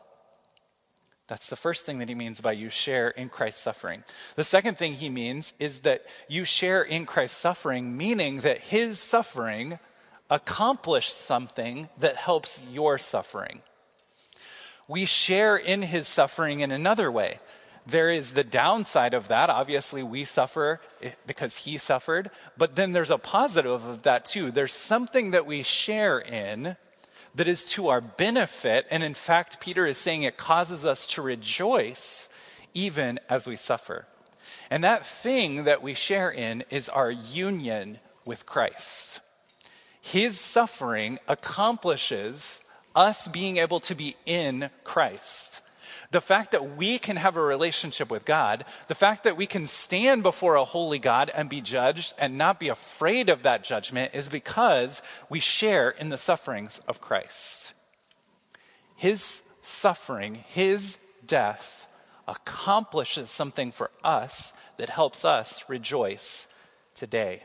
That's 1.28 1.50
the 1.50 1.58
first 1.58 1.86
thing 1.86 1.98
that 2.00 2.10
he 2.10 2.16
means 2.16 2.40
by 2.40 2.54
you 2.54 2.70
share 2.70 3.10
in 3.10 3.28
Christ's 3.30 3.62
suffering. 3.62 4.04
The 4.36 4.46
second 4.46 4.78
thing 4.78 4.94
he 4.94 5.10
means 5.10 5.54
is 5.60 5.82
that 5.82 6.06
you 6.30 6.46
share 6.46 6.82
in 6.82 7.06
Christ's 7.06 7.38
suffering, 7.38 7.98
meaning 7.98 8.40
that 8.40 8.60
his 8.60 8.98
suffering 8.98 9.80
accomplished 10.30 11.14
something 11.14 11.90
that 12.00 12.16
helps 12.16 12.64
your 12.72 12.98
suffering. 12.98 13.62
We 14.88 15.06
share 15.06 15.58
in 15.58 15.82
his 15.82 16.08
suffering 16.08 16.62
in 16.62 16.72
another 16.72 17.12
way. 17.12 17.40
There 17.86 18.10
is 18.10 18.34
the 18.34 18.44
downside 18.44 19.14
of 19.14 19.28
that. 19.30 19.50
Obviously, 19.50 20.04
we 20.04 20.26
suffer 20.26 20.82
because 21.26 21.60
he 21.60 21.78
suffered, 21.78 22.30
but 22.58 22.76
then 22.76 22.92
there's 22.92 23.12
a 23.12 23.18
positive 23.18 23.86
of 23.86 24.04
that 24.04 24.26
too. 24.26 24.52
There's 24.52 24.74
something 24.74 25.32
that 25.32 25.46
we 25.46 25.64
share 25.64 26.20
in 26.20 26.76
that 27.38 27.48
is 27.48 27.70
to 27.72 27.88
our 27.88 28.02
benefit. 28.02 28.88
And 28.90 29.04
in 29.04 29.14
fact, 29.14 29.62
Peter 29.62 29.86
is 29.86 29.98
saying 29.98 30.24
it 30.24 30.38
causes 30.38 30.84
us 30.84 31.06
to 31.08 31.22
rejoice 31.22 32.30
even 32.74 33.20
as 33.30 33.48
we 33.48 33.56
suffer. 33.56 34.08
And 34.70 34.84
that 34.84 35.06
thing 35.06 35.64
that 35.64 35.82
we 35.82 35.94
share 35.94 36.32
in 36.32 36.64
is 36.70 36.90
our 36.90 37.12
union 37.12 38.00
with 38.26 38.46
Christ. 38.46 39.22
His 40.02 40.40
suffering 40.40 41.20
accomplishes 41.28 42.60
us 42.96 43.28
being 43.28 43.58
able 43.58 43.80
to 43.82 43.94
be 43.94 44.16
in 44.26 44.70
Christ. 44.84 45.62
The 46.12 46.22
fact 46.22 46.52
that 46.52 46.78
we 46.78 47.00
can 47.00 47.18
have 47.18 47.36
a 47.36 47.42
relationship 47.42 48.10
with 48.10 48.24
God, 48.26 48.64
the 48.88 48.96
fact 48.96 49.26
that 49.26 49.36
we 49.36 49.46
can 49.46 49.68
stand 49.68 50.24
before 50.24 50.56
a 50.56 50.64
holy 50.64 51.00
God 51.00 51.30
and 51.36 51.50
be 51.50 51.60
judged 51.60 52.14
and 52.18 52.38
not 52.38 52.60
be 52.60 52.70
afraid 52.70 53.30
of 53.30 53.44
that 53.44 53.64
judgment 53.64 54.16
is 54.16 54.30
because 54.30 55.02
we 55.30 55.42
share 55.42 55.90
in 55.90 56.10
the 56.10 56.18
sufferings 56.18 56.80
of 56.88 57.02
Christ. 57.02 57.74
His 58.96 59.44
suffering, 59.62 60.36
his 60.36 60.98
death, 61.26 61.90
accomplishes 62.26 63.30
something 63.30 63.72
for 63.72 63.92
us 64.04 64.54
that 64.78 64.90
helps 64.90 65.26
us 65.26 65.66
rejoice 65.70 66.48
today. 66.96 67.44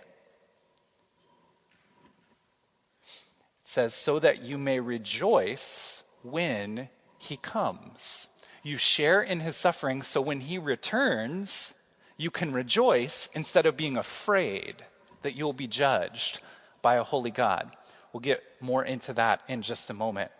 It 3.62 3.68
says, 3.68 3.94
so 3.94 4.18
that 4.20 4.42
you 4.42 4.56
may 4.56 4.78
rejoice 4.80 6.04
when 6.22 6.88
he 7.18 7.36
comes. 7.36 8.28
You 8.62 8.76
share 8.76 9.20
in 9.22 9.40
his 9.40 9.56
suffering, 9.56 10.02
so 10.02 10.20
when 10.20 10.40
he 10.40 10.58
returns, 10.58 11.74
you 12.16 12.30
can 12.30 12.52
rejoice 12.52 13.28
instead 13.34 13.66
of 13.66 13.76
being 13.76 13.96
afraid 13.96 14.76
that 15.22 15.34
you'll 15.34 15.52
be 15.52 15.66
judged 15.66 16.40
by 16.80 16.94
a 16.94 17.02
holy 17.02 17.30
God. 17.30 17.70
We'll 18.12 18.20
get 18.20 18.42
more 18.60 18.84
into 18.84 19.12
that 19.14 19.40
in 19.48 19.62
just 19.62 19.90
a 19.90 19.94
moment. 19.94 20.30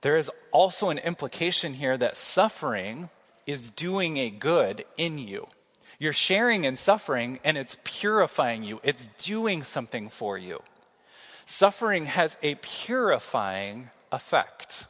There 0.00 0.16
is 0.16 0.30
also 0.52 0.90
an 0.90 0.98
implication 0.98 1.74
here 1.74 1.96
that 1.96 2.16
suffering 2.16 3.08
is 3.46 3.70
doing 3.70 4.16
a 4.18 4.30
good 4.30 4.84
in 4.96 5.18
you. 5.18 5.48
You're 5.98 6.12
sharing 6.12 6.64
in 6.64 6.76
suffering 6.76 7.40
and 7.44 7.56
it's 7.56 7.78
purifying 7.84 8.62
you, 8.62 8.80
it's 8.82 9.08
doing 9.18 9.62
something 9.62 10.08
for 10.08 10.36
you. 10.36 10.62
Suffering 11.46 12.06
has 12.06 12.36
a 12.42 12.56
purifying 12.56 13.90
effect. 14.12 14.86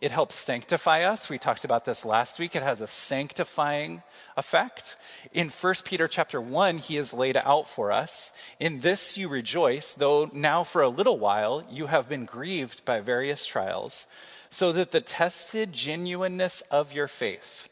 It 0.00 0.12
helps 0.12 0.34
sanctify 0.34 1.02
us. 1.02 1.28
We 1.28 1.36
talked 1.36 1.62
about 1.62 1.84
this 1.84 2.06
last 2.06 2.38
week. 2.38 2.56
It 2.56 2.62
has 2.62 2.80
a 2.80 2.86
sanctifying 2.86 4.02
effect. 4.34 4.96
In 5.34 5.50
1 5.50 5.74
Peter 5.84 6.08
chapter 6.08 6.40
1, 6.40 6.78
he 6.78 6.96
is 6.96 7.12
laid 7.12 7.36
out 7.36 7.68
for 7.68 7.92
us. 7.92 8.32
In 8.58 8.80
this 8.80 9.18
you 9.18 9.28
rejoice, 9.28 9.92
though 9.92 10.30
now 10.32 10.64
for 10.64 10.80
a 10.80 10.88
little 10.88 11.18
while 11.18 11.64
you 11.70 11.88
have 11.88 12.08
been 12.08 12.24
grieved 12.24 12.82
by 12.86 13.00
various 13.00 13.44
trials, 13.44 14.06
so 14.48 14.72
that 14.72 14.90
the 14.90 15.02
tested 15.02 15.74
genuineness 15.74 16.62
of 16.70 16.94
your 16.94 17.06
faith, 17.06 17.68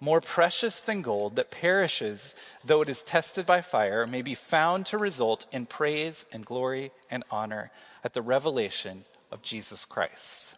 more 0.00 0.20
precious 0.20 0.80
than 0.80 1.00
gold 1.00 1.36
that 1.36 1.50
perishes 1.50 2.36
though 2.62 2.82
it 2.82 2.90
is 2.90 3.02
tested 3.02 3.46
by 3.46 3.62
fire, 3.62 4.06
may 4.06 4.20
be 4.20 4.34
found 4.34 4.84
to 4.84 4.98
result 4.98 5.46
in 5.50 5.64
praise 5.64 6.26
and 6.30 6.44
glory 6.44 6.90
and 7.10 7.24
honor 7.30 7.70
at 8.04 8.12
the 8.12 8.22
revelation 8.22 9.04
of 9.32 9.40
Jesus 9.40 9.86
Christ 9.86 10.56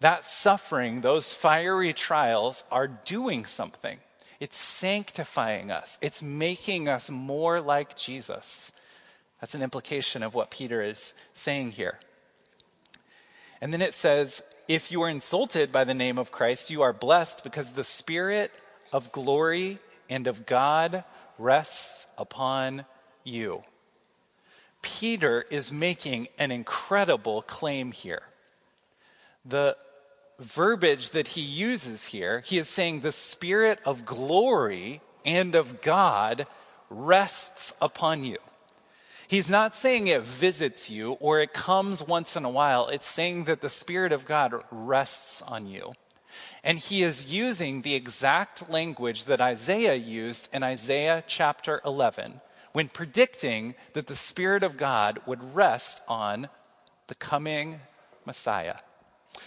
that 0.00 0.24
suffering, 0.24 1.02
those 1.02 1.34
fiery 1.34 1.92
trials 1.92 2.64
are 2.70 2.88
doing 2.88 3.44
something. 3.44 3.98
It's 4.40 4.56
sanctifying 4.56 5.70
us, 5.70 5.98
it's 6.00 6.22
making 6.22 6.88
us 6.88 7.10
more 7.10 7.60
like 7.60 7.96
Jesus. 7.96 8.72
That's 9.40 9.54
an 9.54 9.62
implication 9.62 10.22
of 10.22 10.34
what 10.34 10.50
Peter 10.50 10.82
is 10.82 11.14
saying 11.32 11.72
here. 11.72 11.98
And 13.60 13.72
then 13.72 13.82
it 13.82 13.94
says, 13.94 14.42
if 14.68 14.92
you 14.92 15.02
are 15.02 15.08
insulted 15.08 15.72
by 15.72 15.84
the 15.84 15.94
name 15.94 16.18
of 16.18 16.30
Christ, 16.30 16.70
you 16.70 16.82
are 16.82 16.92
blessed 16.92 17.42
because 17.42 17.72
the 17.72 17.84
Spirit 17.84 18.52
of 18.92 19.12
glory 19.12 19.78
and 20.08 20.26
of 20.26 20.46
God 20.46 21.04
rests 21.38 22.06
upon 22.16 22.84
you. 23.24 23.62
Peter 24.82 25.44
is 25.50 25.72
making 25.72 26.28
an 26.38 26.50
incredible 26.50 27.42
claim 27.42 27.92
here. 27.92 28.22
The 29.44 29.76
verbiage 30.40 31.10
that 31.10 31.28
he 31.28 31.40
uses 31.40 32.06
here, 32.06 32.42
he 32.44 32.58
is 32.58 32.68
saying 32.68 33.00
the 33.00 33.12
Spirit 33.12 33.78
of 33.84 34.04
glory 34.04 35.00
and 35.24 35.54
of 35.54 35.80
God 35.80 36.46
rests 36.88 37.72
upon 37.80 38.24
you. 38.24 38.38
He's 39.28 39.48
not 39.48 39.76
saying 39.76 40.08
it 40.08 40.22
visits 40.22 40.90
you 40.90 41.12
or 41.12 41.38
it 41.38 41.52
comes 41.52 42.02
once 42.02 42.34
in 42.34 42.44
a 42.44 42.50
while. 42.50 42.88
It's 42.88 43.06
saying 43.06 43.44
that 43.44 43.60
the 43.60 43.70
Spirit 43.70 44.10
of 44.10 44.24
God 44.24 44.54
rests 44.72 45.40
on 45.42 45.68
you. 45.68 45.92
And 46.64 46.78
he 46.78 47.02
is 47.02 47.32
using 47.32 47.82
the 47.82 47.94
exact 47.94 48.68
language 48.68 49.26
that 49.26 49.40
Isaiah 49.40 49.94
used 49.94 50.52
in 50.52 50.62
Isaiah 50.62 51.22
chapter 51.26 51.80
11 51.84 52.40
when 52.72 52.88
predicting 52.88 53.74
that 53.94 54.08
the 54.08 54.16
Spirit 54.16 54.62
of 54.62 54.76
God 54.76 55.20
would 55.26 55.54
rest 55.54 56.02
on 56.08 56.48
the 57.06 57.14
coming 57.14 57.80
Messiah. 58.24 58.76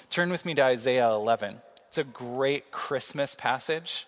Turn 0.10 0.30
with 0.30 0.46
me 0.46 0.54
to 0.56 0.64
Isaiah 0.64 1.10
11. 1.10 1.58
It's 1.88 1.98
a 1.98 2.04
great 2.04 2.72
Christmas 2.72 3.36
passage. 3.36 4.06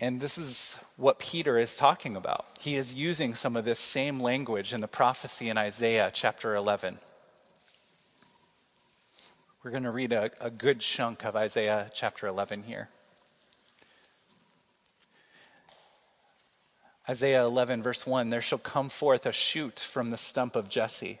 And 0.00 0.20
this 0.20 0.36
is 0.36 0.80
what 0.96 1.18
Peter 1.18 1.56
is 1.56 1.76
talking 1.76 2.16
about. 2.16 2.46
He 2.60 2.76
is 2.76 2.94
using 2.94 3.34
some 3.34 3.56
of 3.56 3.64
this 3.64 3.80
same 3.80 4.20
language 4.20 4.72
in 4.72 4.80
the 4.80 4.88
prophecy 4.88 5.48
in 5.48 5.56
Isaiah 5.56 6.10
chapter 6.12 6.54
11. 6.54 6.98
We're 9.62 9.70
going 9.70 9.84
to 9.84 9.90
read 9.90 10.12
a, 10.12 10.30
a 10.40 10.50
good 10.50 10.80
chunk 10.80 11.24
of 11.24 11.36
Isaiah 11.36 11.90
chapter 11.94 12.26
11 12.26 12.64
here. 12.64 12.90
Isaiah 17.08 17.44
11, 17.44 17.82
verse 17.82 18.06
1 18.06 18.30
There 18.30 18.42
shall 18.42 18.58
come 18.58 18.88
forth 18.88 19.24
a 19.26 19.32
shoot 19.32 19.78
from 19.78 20.10
the 20.10 20.16
stump 20.16 20.56
of 20.56 20.68
Jesse 20.68 21.20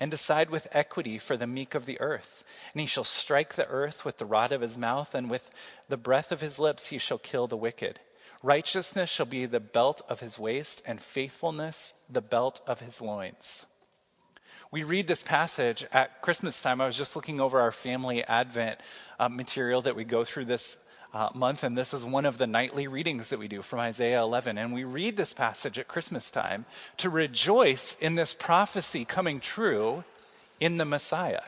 and 0.00 0.10
decide 0.10 0.50
with 0.50 0.68
equity 0.72 1.18
for 1.18 1.36
the 1.36 1.46
meek 1.46 1.74
of 1.74 1.86
the 1.86 2.00
earth. 2.00 2.44
And 2.72 2.80
he 2.80 2.86
shall 2.86 3.04
strike 3.04 3.54
the 3.54 3.66
earth 3.68 4.04
with 4.04 4.18
the 4.18 4.24
rod 4.24 4.52
of 4.52 4.60
his 4.60 4.78
mouth, 4.78 5.14
and 5.14 5.30
with 5.30 5.50
the 5.88 5.96
breath 5.96 6.32
of 6.32 6.40
his 6.40 6.58
lips 6.58 6.86
he 6.86 6.98
shall 6.98 7.18
kill 7.18 7.46
the 7.46 7.56
wicked. 7.56 8.00
Righteousness 8.42 9.10
shall 9.10 9.26
be 9.26 9.46
the 9.46 9.60
belt 9.60 10.02
of 10.08 10.20
his 10.20 10.38
waist, 10.38 10.82
and 10.86 11.00
faithfulness 11.00 11.94
the 12.08 12.22
belt 12.22 12.60
of 12.66 12.80
his 12.80 13.00
loins. 13.00 13.66
We 14.70 14.84
read 14.84 15.08
this 15.08 15.22
passage 15.22 15.86
at 15.92 16.20
Christmas 16.20 16.60
time. 16.60 16.80
I 16.80 16.86
was 16.86 16.98
just 16.98 17.16
looking 17.16 17.40
over 17.40 17.58
our 17.58 17.72
family 17.72 18.22
Advent 18.24 18.78
uh, 19.18 19.30
material 19.30 19.80
that 19.82 19.96
we 19.96 20.04
go 20.04 20.24
through 20.24 20.44
this 20.44 20.76
uh, 21.18 21.30
month, 21.34 21.64
and 21.64 21.76
this 21.76 21.92
is 21.92 22.04
one 22.04 22.24
of 22.24 22.38
the 22.38 22.46
nightly 22.46 22.86
readings 22.86 23.30
that 23.30 23.40
we 23.40 23.48
do 23.48 23.60
from 23.60 23.80
Isaiah 23.80 24.22
11. 24.22 24.56
And 24.56 24.72
we 24.72 24.84
read 24.84 25.16
this 25.16 25.32
passage 25.32 25.76
at 25.76 25.88
Christmas 25.88 26.30
time 26.30 26.64
to 26.98 27.10
rejoice 27.10 27.96
in 27.96 28.14
this 28.14 28.32
prophecy 28.32 29.04
coming 29.04 29.40
true 29.40 30.04
in 30.60 30.76
the 30.76 30.84
Messiah, 30.84 31.42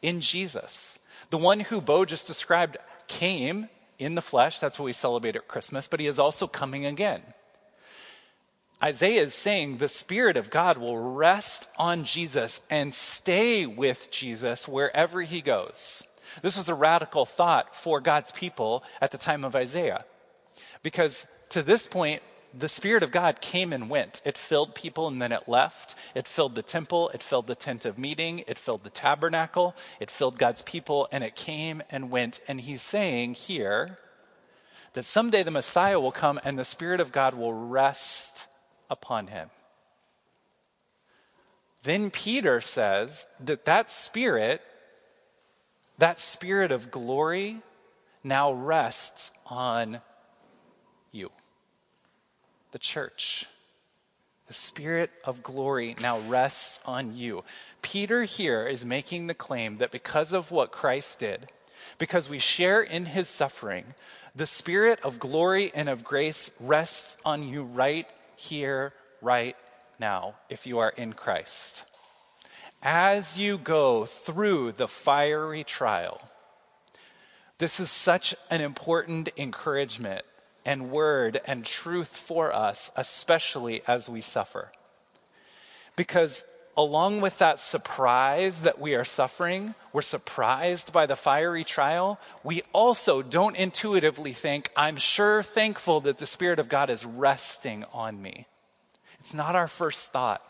in 0.00 0.22
Jesus. 0.22 0.98
The 1.28 1.36
one 1.36 1.60
who 1.60 1.82
Bo 1.82 2.06
just 2.06 2.26
described 2.26 2.78
came 3.06 3.68
in 3.98 4.14
the 4.14 4.22
flesh. 4.22 4.58
That's 4.58 4.78
what 4.78 4.86
we 4.86 4.94
celebrate 4.94 5.36
at 5.36 5.48
Christmas, 5.48 5.86
but 5.86 6.00
he 6.00 6.06
is 6.06 6.18
also 6.18 6.46
coming 6.46 6.86
again. 6.86 7.20
Isaiah 8.82 9.22
is 9.22 9.34
saying 9.34 9.76
the 9.76 9.90
Spirit 9.90 10.38
of 10.38 10.48
God 10.48 10.78
will 10.78 10.98
rest 10.98 11.68
on 11.78 12.04
Jesus 12.04 12.62
and 12.70 12.94
stay 12.94 13.66
with 13.66 14.10
Jesus 14.10 14.66
wherever 14.66 15.20
he 15.20 15.42
goes. 15.42 16.04
This 16.42 16.56
was 16.56 16.68
a 16.68 16.74
radical 16.74 17.24
thought 17.24 17.74
for 17.74 18.00
God's 18.00 18.32
people 18.32 18.84
at 19.00 19.10
the 19.10 19.18
time 19.18 19.44
of 19.44 19.56
Isaiah. 19.56 20.04
Because 20.82 21.26
to 21.50 21.62
this 21.62 21.86
point, 21.86 22.22
the 22.56 22.68
Spirit 22.68 23.02
of 23.02 23.10
God 23.10 23.40
came 23.40 23.72
and 23.72 23.90
went. 23.90 24.22
It 24.24 24.38
filled 24.38 24.74
people 24.74 25.08
and 25.08 25.20
then 25.20 25.32
it 25.32 25.48
left. 25.48 25.96
It 26.14 26.28
filled 26.28 26.54
the 26.54 26.62
temple, 26.62 27.08
it 27.10 27.22
filled 27.22 27.46
the 27.46 27.54
tent 27.54 27.84
of 27.84 27.98
meeting, 27.98 28.44
it 28.46 28.58
filled 28.58 28.84
the 28.84 28.90
tabernacle, 28.90 29.74
it 29.98 30.10
filled 30.10 30.38
God's 30.38 30.62
people, 30.62 31.08
and 31.10 31.24
it 31.24 31.34
came 31.34 31.82
and 31.90 32.10
went. 32.10 32.40
And 32.46 32.60
he's 32.60 32.82
saying 32.82 33.34
here 33.34 33.98
that 34.92 35.04
someday 35.04 35.42
the 35.42 35.50
Messiah 35.50 35.98
will 35.98 36.12
come 36.12 36.38
and 36.44 36.58
the 36.58 36.64
Spirit 36.64 37.00
of 37.00 37.12
God 37.12 37.34
will 37.34 37.52
rest 37.52 38.46
upon 38.88 39.28
him. 39.28 39.50
Then 41.82 42.10
Peter 42.10 42.60
says 42.60 43.26
that 43.40 43.64
that 43.64 43.90
Spirit, 43.90 44.62
that 45.98 46.20
Spirit 46.20 46.72
of 46.72 46.90
glory, 46.90 47.60
now 48.22 48.52
rests 48.52 49.30
on 49.46 50.00
you, 51.12 51.30
the 52.72 52.78
church. 52.78 53.46
The 54.46 54.54
Spirit 54.54 55.10
of 55.24 55.42
glory 55.42 55.94
now 56.02 56.18
rests 56.20 56.80
on 56.84 57.14
you. 57.14 57.44
Peter 57.80 58.24
here 58.24 58.66
is 58.66 58.84
making 58.84 59.26
the 59.26 59.34
claim 59.34 59.78
that 59.78 59.90
because 59.90 60.32
of 60.32 60.50
what 60.50 60.72
Christ 60.72 61.20
did, 61.20 61.50
because 61.98 62.28
we 62.28 62.38
share 62.38 62.82
in 62.82 63.06
his 63.06 63.28
suffering, 63.28 63.94
the 64.34 64.46
Spirit 64.46 65.00
of 65.02 65.18
glory 65.18 65.70
and 65.74 65.88
of 65.88 66.04
grace 66.04 66.50
rests 66.60 67.18
on 67.24 67.46
you 67.46 67.62
right 67.62 68.08
here, 68.36 68.92
right 69.22 69.56
now, 69.98 70.34
if 70.50 70.66
you 70.66 70.78
are 70.78 70.92
in 70.96 71.12
Christ. 71.12 71.84
As 72.86 73.38
you 73.38 73.56
go 73.56 74.04
through 74.04 74.72
the 74.72 74.86
fiery 74.86 75.64
trial, 75.64 76.20
this 77.56 77.80
is 77.80 77.90
such 77.90 78.34
an 78.50 78.60
important 78.60 79.30
encouragement 79.38 80.20
and 80.66 80.90
word 80.90 81.40
and 81.46 81.64
truth 81.64 82.14
for 82.14 82.54
us, 82.54 82.90
especially 82.94 83.80
as 83.86 84.10
we 84.10 84.20
suffer. 84.20 84.70
Because 85.96 86.44
along 86.76 87.22
with 87.22 87.38
that 87.38 87.58
surprise 87.58 88.60
that 88.60 88.78
we 88.78 88.94
are 88.94 89.04
suffering, 89.04 89.74
we're 89.94 90.02
surprised 90.02 90.92
by 90.92 91.06
the 91.06 91.16
fiery 91.16 91.64
trial, 91.64 92.20
we 92.42 92.60
also 92.74 93.22
don't 93.22 93.56
intuitively 93.56 94.32
think, 94.32 94.70
I'm 94.76 94.98
sure 94.98 95.42
thankful 95.42 96.00
that 96.00 96.18
the 96.18 96.26
Spirit 96.26 96.58
of 96.58 96.68
God 96.68 96.90
is 96.90 97.06
resting 97.06 97.86
on 97.94 98.20
me. 98.20 98.46
It's 99.20 99.32
not 99.32 99.56
our 99.56 99.68
first 99.68 100.12
thought. 100.12 100.42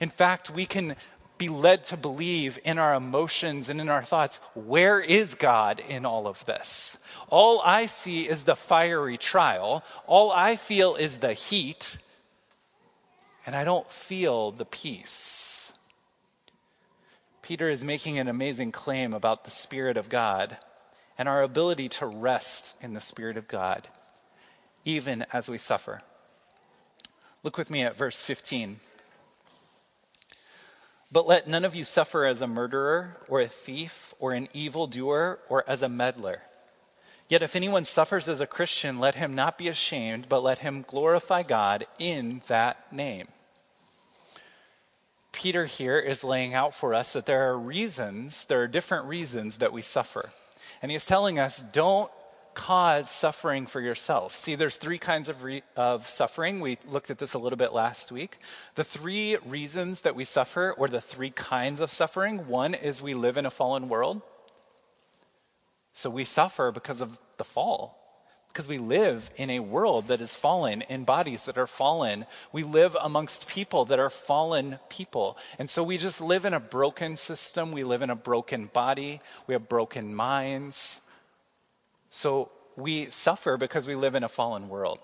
In 0.00 0.10
fact, 0.10 0.50
we 0.50 0.66
can 0.66 0.94
be 1.38 1.48
led 1.48 1.84
to 1.84 1.96
believe 1.96 2.58
in 2.64 2.78
our 2.78 2.94
emotions 2.94 3.68
and 3.68 3.80
in 3.80 3.88
our 3.88 4.02
thoughts, 4.02 4.40
where 4.54 5.00
is 5.00 5.34
God 5.34 5.80
in 5.88 6.04
all 6.04 6.26
of 6.26 6.44
this? 6.44 6.98
All 7.28 7.62
I 7.64 7.86
see 7.86 8.28
is 8.28 8.44
the 8.44 8.56
fiery 8.56 9.16
trial. 9.16 9.84
All 10.06 10.32
I 10.32 10.56
feel 10.56 10.96
is 10.96 11.18
the 11.18 11.32
heat, 11.32 11.98
and 13.46 13.54
I 13.54 13.64
don't 13.64 13.90
feel 13.90 14.50
the 14.50 14.64
peace. 14.64 15.72
Peter 17.40 17.70
is 17.70 17.84
making 17.84 18.18
an 18.18 18.28
amazing 18.28 18.72
claim 18.72 19.14
about 19.14 19.44
the 19.44 19.50
Spirit 19.50 19.96
of 19.96 20.08
God 20.08 20.58
and 21.16 21.28
our 21.28 21.42
ability 21.42 21.88
to 21.88 22.06
rest 22.06 22.76
in 22.82 22.94
the 22.94 23.00
Spirit 23.00 23.36
of 23.36 23.48
God, 23.48 23.88
even 24.84 25.24
as 25.32 25.48
we 25.48 25.56
suffer. 25.56 26.02
Look 27.42 27.56
with 27.56 27.70
me 27.70 27.82
at 27.82 27.96
verse 27.96 28.22
15. 28.22 28.80
But 31.10 31.26
let 31.26 31.48
none 31.48 31.64
of 31.64 31.74
you 31.74 31.84
suffer 31.84 32.26
as 32.26 32.42
a 32.42 32.46
murderer, 32.46 33.16
or 33.28 33.40
a 33.40 33.46
thief, 33.46 34.14
or 34.18 34.32
an 34.32 34.48
evildoer, 34.52 35.38
or 35.48 35.64
as 35.66 35.82
a 35.82 35.88
meddler. 35.88 36.40
Yet 37.28 37.42
if 37.42 37.56
anyone 37.56 37.84
suffers 37.84 38.28
as 38.28 38.40
a 38.40 38.46
Christian, 38.46 38.98
let 38.98 39.14
him 39.14 39.34
not 39.34 39.58
be 39.58 39.68
ashamed, 39.68 40.28
but 40.28 40.42
let 40.42 40.58
him 40.58 40.84
glorify 40.86 41.42
God 41.42 41.86
in 41.98 42.42
that 42.48 42.92
name. 42.92 43.28
Peter 45.32 45.66
here 45.66 45.98
is 45.98 46.24
laying 46.24 46.52
out 46.52 46.74
for 46.74 46.94
us 46.94 47.12
that 47.12 47.26
there 47.26 47.48
are 47.48 47.58
reasons, 47.58 48.44
there 48.46 48.60
are 48.62 48.68
different 48.68 49.06
reasons 49.06 49.58
that 49.58 49.72
we 49.72 49.82
suffer. 49.82 50.30
And 50.82 50.90
he's 50.90 51.06
telling 51.06 51.38
us 51.38 51.62
don't 51.62 52.10
cause 52.58 53.08
suffering 53.08 53.66
for 53.66 53.80
yourself. 53.80 54.34
See, 54.34 54.56
there's 54.56 54.78
three 54.78 54.98
kinds 54.98 55.28
of, 55.28 55.44
re- 55.44 55.62
of 55.76 56.08
suffering. 56.08 56.58
We 56.58 56.78
looked 56.88 57.08
at 57.08 57.18
this 57.18 57.34
a 57.34 57.38
little 57.38 57.56
bit 57.56 57.72
last 57.72 58.10
week. 58.10 58.38
The 58.74 58.82
three 58.82 59.36
reasons 59.46 60.00
that 60.00 60.16
we 60.16 60.24
suffer, 60.24 60.74
or 60.76 60.88
the 60.88 61.00
three 61.00 61.30
kinds 61.30 61.78
of 61.78 61.92
suffering 61.92 62.48
one 62.48 62.74
is 62.74 63.00
we 63.00 63.14
live 63.14 63.36
in 63.36 63.46
a 63.46 63.50
fallen 63.50 63.88
world. 63.88 64.22
So 65.92 66.10
we 66.10 66.24
suffer 66.24 66.72
because 66.72 67.00
of 67.00 67.20
the 67.36 67.44
fall. 67.44 67.94
Because 68.48 68.66
we 68.66 68.78
live 68.78 69.30
in 69.36 69.50
a 69.50 69.60
world 69.60 70.08
that 70.08 70.20
is 70.20 70.34
fallen, 70.34 70.82
in 70.88 71.04
bodies 71.04 71.44
that 71.44 71.58
are 71.58 71.68
fallen. 71.68 72.26
We 72.50 72.64
live 72.64 72.96
amongst 73.00 73.48
people 73.48 73.84
that 73.84 74.00
are 74.00 74.10
fallen 74.10 74.80
people. 74.88 75.38
And 75.60 75.70
so 75.70 75.84
we 75.84 75.96
just 75.96 76.20
live 76.20 76.44
in 76.44 76.54
a 76.54 76.60
broken 76.60 77.16
system. 77.16 77.70
We 77.70 77.84
live 77.84 78.02
in 78.02 78.10
a 78.10 78.16
broken 78.16 78.66
body. 78.66 79.20
We 79.46 79.54
have 79.54 79.68
broken 79.68 80.12
minds. 80.12 81.02
So 82.10 82.50
we 82.76 83.06
suffer 83.06 83.56
because 83.56 83.86
we 83.86 83.94
live 83.94 84.14
in 84.14 84.24
a 84.24 84.28
fallen 84.28 84.68
world. 84.68 85.00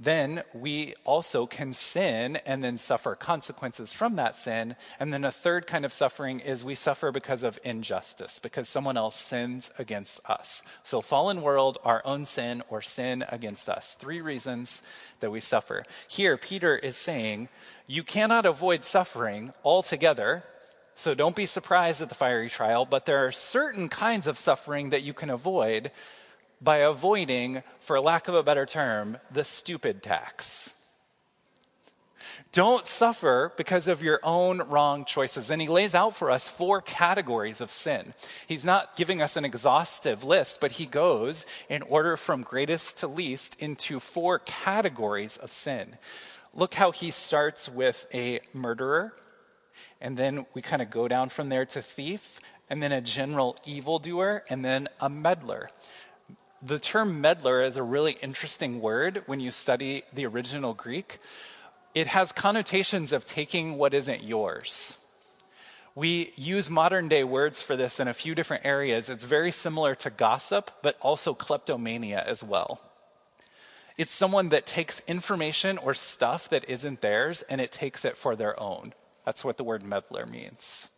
Then 0.00 0.44
we 0.54 0.94
also 1.04 1.46
can 1.46 1.72
sin 1.72 2.36
and 2.46 2.62
then 2.62 2.76
suffer 2.76 3.16
consequences 3.16 3.92
from 3.92 4.14
that 4.14 4.36
sin. 4.36 4.76
And 5.00 5.12
then 5.12 5.24
a 5.24 5.32
third 5.32 5.66
kind 5.66 5.84
of 5.84 5.92
suffering 5.92 6.38
is 6.38 6.64
we 6.64 6.76
suffer 6.76 7.10
because 7.10 7.42
of 7.42 7.58
injustice, 7.64 8.38
because 8.38 8.68
someone 8.68 8.96
else 8.96 9.16
sins 9.16 9.72
against 9.76 10.20
us. 10.30 10.62
So, 10.84 11.00
fallen 11.00 11.42
world, 11.42 11.78
our 11.84 12.00
own 12.04 12.24
sin, 12.26 12.62
or 12.68 12.80
sin 12.80 13.24
against 13.28 13.68
us. 13.68 13.94
Three 13.94 14.20
reasons 14.20 14.84
that 15.18 15.32
we 15.32 15.40
suffer. 15.40 15.82
Here, 16.08 16.36
Peter 16.36 16.76
is 16.76 16.96
saying 16.96 17.48
you 17.88 18.04
cannot 18.04 18.46
avoid 18.46 18.84
suffering 18.84 19.52
altogether 19.64 20.44
so 20.98 21.14
don't 21.14 21.36
be 21.36 21.46
surprised 21.46 22.02
at 22.02 22.08
the 22.08 22.14
fiery 22.16 22.50
trial, 22.50 22.84
but 22.84 23.06
there 23.06 23.24
are 23.24 23.30
certain 23.30 23.88
kinds 23.88 24.26
of 24.26 24.36
suffering 24.36 24.90
that 24.90 25.02
you 25.02 25.14
can 25.14 25.30
avoid 25.30 25.92
by 26.60 26.78
avoiding, 26.78 27.62
for 27.78 28.00
lack 28.00 28.26
of 28.26 28.34
a 28.34 28.42
better 28.42 28.66
term, 28.66 29.16
the 29.30 29.44
stupid 29.44 30.02
tax. 30.02 30.74
Don't 32.50 32.88
suffer 32.88 33.52
because 33.56 33.86
of 33.86 34.02
your 34.02 34.18
own 34.24 34.58
wrong 34.58 35.04
choices. 35.04 35.50
And 35.50 35.62
he 35.62 35.68
lays 35.68 35.94
out 35.94 36.16
for 36.16 36.32
us 36.32 36.48
four 36.48 36.80
categories 36.80 37.60
of 37.60 37.70
sin. 37.70 38.12
He's 38.48 38.64
not 38.64 38.96
giving 38.96 39.22
us 39.22 39.36
an 39.36 39.44
exhaustive 39.44 40.24
list, 40.24 40.60
but 40.60 40.72
he 40.72 40.86
goes 40.86 41.46
in 41.68 41.82
order 41.82 42.16
from 42.16 42.42
greatest 42.42 42.98
to 42.98 43.06
least 43.06 43.54
into 43.60 44.00
four 44.00 44.40
categories 44.40 45.36
of 45.36 45.52
sin. 45.52 45.96
Look 46.52 46.74
how 46.74 46.90
he 46.90 47.12
starts 47.12 47.68
with 47.68 48.06
a 48.12 48.40
murderer 48.52 49.14
and 50.00 50.16
then 50.16 50.46
we 50.54 50.62
kind 50.62 50.82
of 50.82 50.90
go 50.90 51.08
down 51.08 51.28
from 51.28 51.48
there 51.48 51.64
to 51.66 51.82
thief, 51.82 52.40
and 52.70 52.82
then 52.82 52.92
a 52.92 53.00
general 53.00 53.56
evildoer, 53.64 54.44
and 54.48 54.64
then 54.64 54.88
a 55.00 55.08
meddler. 55.08 55.68
The 56.60 56.78
term 56.78 57.20
meddler 57.20 57.62
is 57.62 57.76
a 57.76 57.82
really 57.82 58.16
interesting 58.22 58.80
word 58.80 59.22
when 59.26 59.40
you 59.40 59.50
study 59.50 60.02
the 60.12 60.26
original 60.26 60.74
Greek. 60.74 61.18
It 61.94 62.08
has 62.08 62.32
connotations 62.32 63.12
of 63.12 63.24
taking 63.24 63.76
what 63.76 63.94
isn't 63.94 64.22
yours. 64.22 64.96
We 65.94 66.32
use 66.36 66.70
modern 66.70 67.08
day 67.08 67.24
words 67.24 67.60
for 67.60 67.74
this 67.74 67.98
in 67.98 68.06
a 68.06 68.14
few 68.14 68.34
different 68.34 68.64
areas. 68.64 69.08
It's 69.08 69.24
very 69.24 69.50
similar 69.50 69.94
to 69.96 70.10
gossip, 70.10 70.70
but 70.82 70.96
also 71.00 71.34
kleptomania 71.34 72.22
as 72.24 72.44
well. 72.44 72.80
It's 73.96 74.12
someone 74.12 74.50
that 74.50 74.64
takes 74.64 75.00
information 75.08 75.76
or 75.76 75.94
stuff 75.94 76.48
that 76.50 76.68
isn't 76.68 77.00
theirs 77.00 77.42
and 77.42 77.60
it 77.60 77.72
takes 77.72 78.04
it 78.04 78.16
for 78.16 78.36
their 78.36 78.58
own. 78.60 78.94
That's 79.28 79.44
what 79.44 79.58
the 79.58 79.62
word 79.62 79.82
meddler 79.82 80.24
means. 80.24 80.88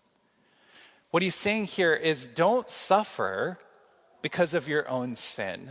What 1.11 1.25
he's 1.25 1.35
saying 1.35 1.65
here 1.65 1.95
is 1.95 2.29
don't 2.29 2.69
suffer 2.69 3.59
because 4.23 4.55
of 4.55 4.69
your 4.69 4.89
own 4.89 5.17
sin. 5.17 5.71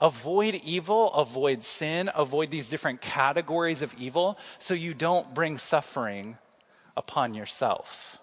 Avoid 0.00 0.60
evil, 0.64 1.12
avoid 1.14 1.64
sin, 1.64 2.08
avoid 2.14 2.52
these 2.52 2.68
different 2.68 3.00
categories 3.00 3.82
of 3.82 3.92
evil 3.98 4.38
so 4.60 4.72
you 4.72 4.94
don't 4.94 5.34
bring 5.34 5.58
suffering 5.58 6.38
upon 6.96 7.34
yourself. 7.34 8.20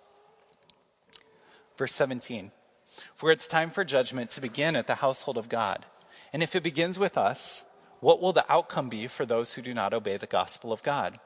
Verse 1.75 1.91
17 1.91 2.51
For 3.15 3.33
it's 3.33 3.49
time 3.49 3.69
for 3.69 3.83
judgment 3.83 4.29
to 4.29 4.39
begin 4.39 4.77
at 4.77 4.87
the 4.87 4.95
household 4.95 5.37
of 5.37 5.49
God. 5.49 5.85
And 6.31 6.41
if 6.41 6.55
it 6.55 6.63
begins 6.63 6.97
with 6.97 7.17
us, 7.17 7.65
what 7.99 8.21
will 8.21 8.31
the 8.31 8.49
outcome 8.49 8.87
be 8.87 9.07
for 9.07 9.25
those 9.25 9.55
who 9.55 9.61
do 9.61 9.73
not 9.73 9.93
obey 9.93 10.15
the 10.15 10.25
gospel 10.25 10.71
of 10.71 10.83
God? 10.83 11.19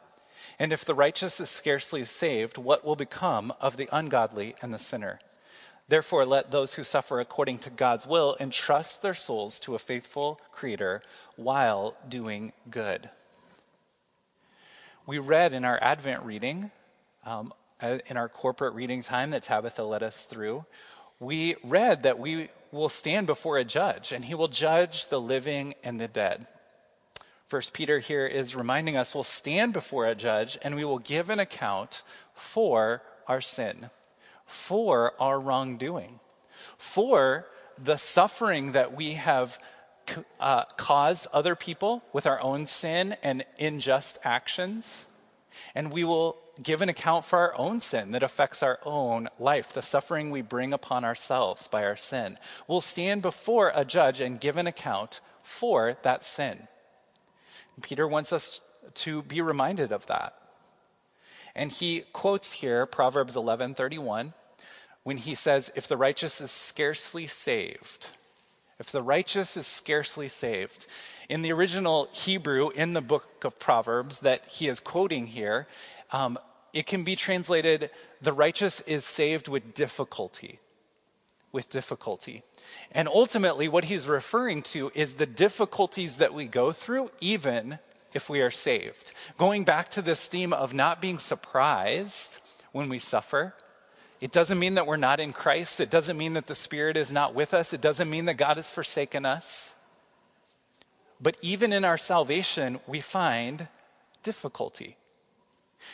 And 0.59 0.71
if 0.71 0.85
the 0.85 0.95
righteous 0.95 1.39
is 1.39 1.49
scarcely 1.49 2.05
saved, 2.05 2.57
what 2.57 2.85
will 2.85 2.95
become 2.95 3.53
of 3.59 3.77
the 3.77 3.89
ungodly 3.91 4.55
and 4.61 4.73
the 4.73 4.79
sinner? 4.79 5.19
Therefore, 5.87 6.25
let 6.25 6.51
those 6.51 6.75
who 6.75 6.83
suffer 6.83 7.19
according 7.19 7.59
to 7.59 7.69
God's 7.69 8.07
will 8.07 8.37
entrust 8.39 9.01
their 9.01 9.13
souls 9.13 9.59
to 9.61 9.75
a 9.75 9.79
faithful 9.79 10.39
Creator 10.51 11.01
while 11.35 11.95
doing 12.07 12.53
good. 12.69 13.09
We 15.05 15.19
read 15.19 15.51
in 15.51 15.65
our 15.65 15.77
Advent 15.81 16.23
reading, 16.23 16.71
um, 17.25 17.51
uh, 17.81 17.97
in 18.07 18.15
our 18.15 18.29
corporate 18.29 18.73
reading 18.73 19.01
time 19.01 19.31
that 19.31 19.43
Tabitha 19.43 19.83
led 19.83 20.03
us 20.03 20.23
through, 20.23 20.63
we 21.19 21.55
read 21.63 22.03
that 22.03 22.19
we 22.19 22.49
will 22.71 22.89
stand 22.89 23.27
before 23.27 23.57
a 23.57 23.65
judge 23.65 24.11
and 24.11 24.25
he 24.25 24.33
will 24.33 24.47
judge 24.47 25.07
the 25.07 25.19
living 25.19 25.73
and 25.83 25.99
the 25.99 26.07
dead. 26.07 26.47
First 27.51 27.73
Peter 27.73 27.99
here 27.99 28.25
is 28.25 28.55
reminding 28.55 28.95
us 28.95 29.13
we'll 29.13 29.25
stand 29.25 29.73
before 29.73 30.05
a 30.05 30.15
judge 30.15 30.57
and 30.61 30.73
we 30.73 30.85
will 30.85 30.99
give 30.99 31.29
an 31.29 31.37
account 31.37 32.01
for 32.33 33.03
our 33.27 33.41
sin, 33.41 33.89
for 34.45 35.21
our 35.21 35.37
wrongdoing, 35.37 36.21
for 36.77 37.47
the 37.77 37.97
suffering 37.97 38.71
that 38.71 38.95
we 38.95 39.15
have 39.15 39.59
uh, 40.39 40.63
caused 40.77 41.27
other 41.33 41.53
people 41.57 42.01
with 42.13 42.25
our 42.25 42.41
own 42.41 42.67
sin 42.67 43.17
and 43.21 43.43
unjust 43.59 44.17
actions. 44.23 45.07
And 45.75 45.91
we 45.91 46.05
will 46.05 46.37
give 46.63 46.81
an 46.81 46.87
account 46.87 47.25
for 47.25 47.37
our 47.37 47.55
own 47.57 47.81
sin 47.81 48.11
that 48.11 48.23
affects 48.23 48.63
our 48.63 48.79
own 48.85 49.27
life, 49.39 49.73
the 49.73 49.81
suffering 49.81 50.31
we 50.31 50.41
bring 50.41 50.71
upon 50.71 51.03
ourselves 51.03 51.67
by 51.67 51.83
our 51.83 51.97
sin. 51.97 52.37
We'll 52.65 52.79
stand 52.79 53.21
before 53.21 53.73
a 53.75 53.83
judge 53.83 54.21
and 54.21 54.39
give 54.39 54.55
an 54.55 54.67
account 54.67 55.19
for 55.43 55.97
that 56.03 56.23
sin. 56.23 56.69
Peter 57.81 58.07
wants 58.07 58.33
us 58.33 58.61
to 58.93 59.21
be 59.23 59.41
reminded 59.41 59.91
of 59.91 60.07
that. 60.07 60.35
And 61.55 61.71
he 61.71 62.01
quotes 62.13 62.53
here 62.53 62.85
Proverbs 62.85 63.35
11:31 63.35 64.33
when 65.03 65.17
he 65.17 65.35
says 65.35 65.71
if 65.75 65.87
the 65.87 65.97
righteous 65.97 66.39
is 66.39 66.51
scarcely 66.51 67.27
saved 67.27 68.11
if 68.79 68.91
the 68.91 69.01
righteous 69.01 69.57
is 69.57 69.67
scarcely 69.67 70.27
saved 70.27 70.87
in 71.29 71.41
the 71.41 71.51
original 71.51 72.07
Hebrew 72.13 72.69
in 72.69 72.93
the 72.93 73.01
book 73.01 73.43
of 73.43 73.59
Proverbs 73.59 74.19
that 74.19 74.45
he 74.51 74.67
is 74.67 74.79
quoting 74.79 75.27
here 75.27 75.67
um, 76.11 76.37
it 76.73 76.85
can 76.85 77.03
be 77.03 77.15
translated 77.15 77.89
the 78.21 78.33
righteous 78.33 78.81
is 78.81 79.03
saved 79.03 79.47
with 79.47 79.73
difficulty 79.73 80.59
with 81.51 81.69
difficulty 81.69 82.43
and 82.91 83.07
ultimately 83.07 83.67
what 83.67 83.85
he's 83.85 84.07
referring 84.07 84.61
to 84.61 84.91
is 84.95 85.15
the 85.15 85.25
difficulties 85.25 86.17
that 86.17 86.33
we 86.33 86.45
go 86.45 86.71
through 86.71 87.11
even 87.19 87.79
if 88.13 88.29
we 88.29 88.41
are 88.41 88.51
saved. 88.51 89.13
Going 89.37 89.63
back 89.63 89.89
to 89.91 90.01
this 90.01 90.27
theme 90.27 90.53
of 90.53 90.73
not 90.73 91.01
being 91.01 91.17
surprised 91.17 92.39
when 92.71 92.89
we 92.89 92.99
suffer, 92.99 93.53
it 94.19 94.31
doesn't 94.31 94.59
mean 94.59 94.75
that 94.75 94.85
we're 94.85 94.97
not 94.97 95.19
in 95.19 95.33
Christ. 95.33 95.79
It 95.79 95.89
doesn't 95.89 96.17
mean 96.17 96.33
that 96.33 96.47
the 96.47 96.55
Spirit 96.55 96.95
is 96.95 97.11
not 97.11 97.33
with 97.33 97.53
us. 97.53 97.73
It 97.73 97.81
doesn't 97.81 98.09
mean 98.09 98.25
that 98.25 98.35
God 98.35 98.57
has 98.57 98.69
forsaken 98.69 99.25
us. 99.25 99.75
But 101.19 101.37
even 101.41 101.73
in 101.73 101.85
our 101.85 101.97
salvation, 101.97 102.79
we 102.87 102.99
find 102.99 103.67
difficulty. 104.23 104.97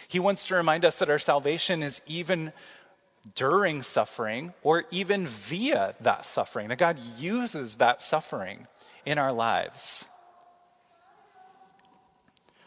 He 0.07 0.19
wants 0.19 0.45
to 0.47 0.55
remind 0.55 0.83
us 0.83 0.99
that 0.99 1.09
our 1.09 1.19
salvation 1.19 1.81
is 1.81 2.01
even 2.05 2.51
during 3.35 3.83
suffering 3.83 4.53
or 4.63 4.85
even 4.91 5.27
via 5.27 5.93
that 6.01 6.25
suffering, 6.25 6.69
that 6.69 6.77
God 6.77 6.99
uses 7.17 7.75
that 7.75 8.01
suffering 8.01 8.67
in 9.05 9.17
our 9.17 9.31
lives. 9.31 10.05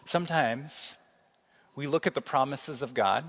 Sometimes 0.04 0.98
we 1.76 1.86
look 1.86 2.06
at 2.06 2.14
the 2.14 2.20
promises 2.20 2.82
of 2.82 2.94
God, 2.94 3.24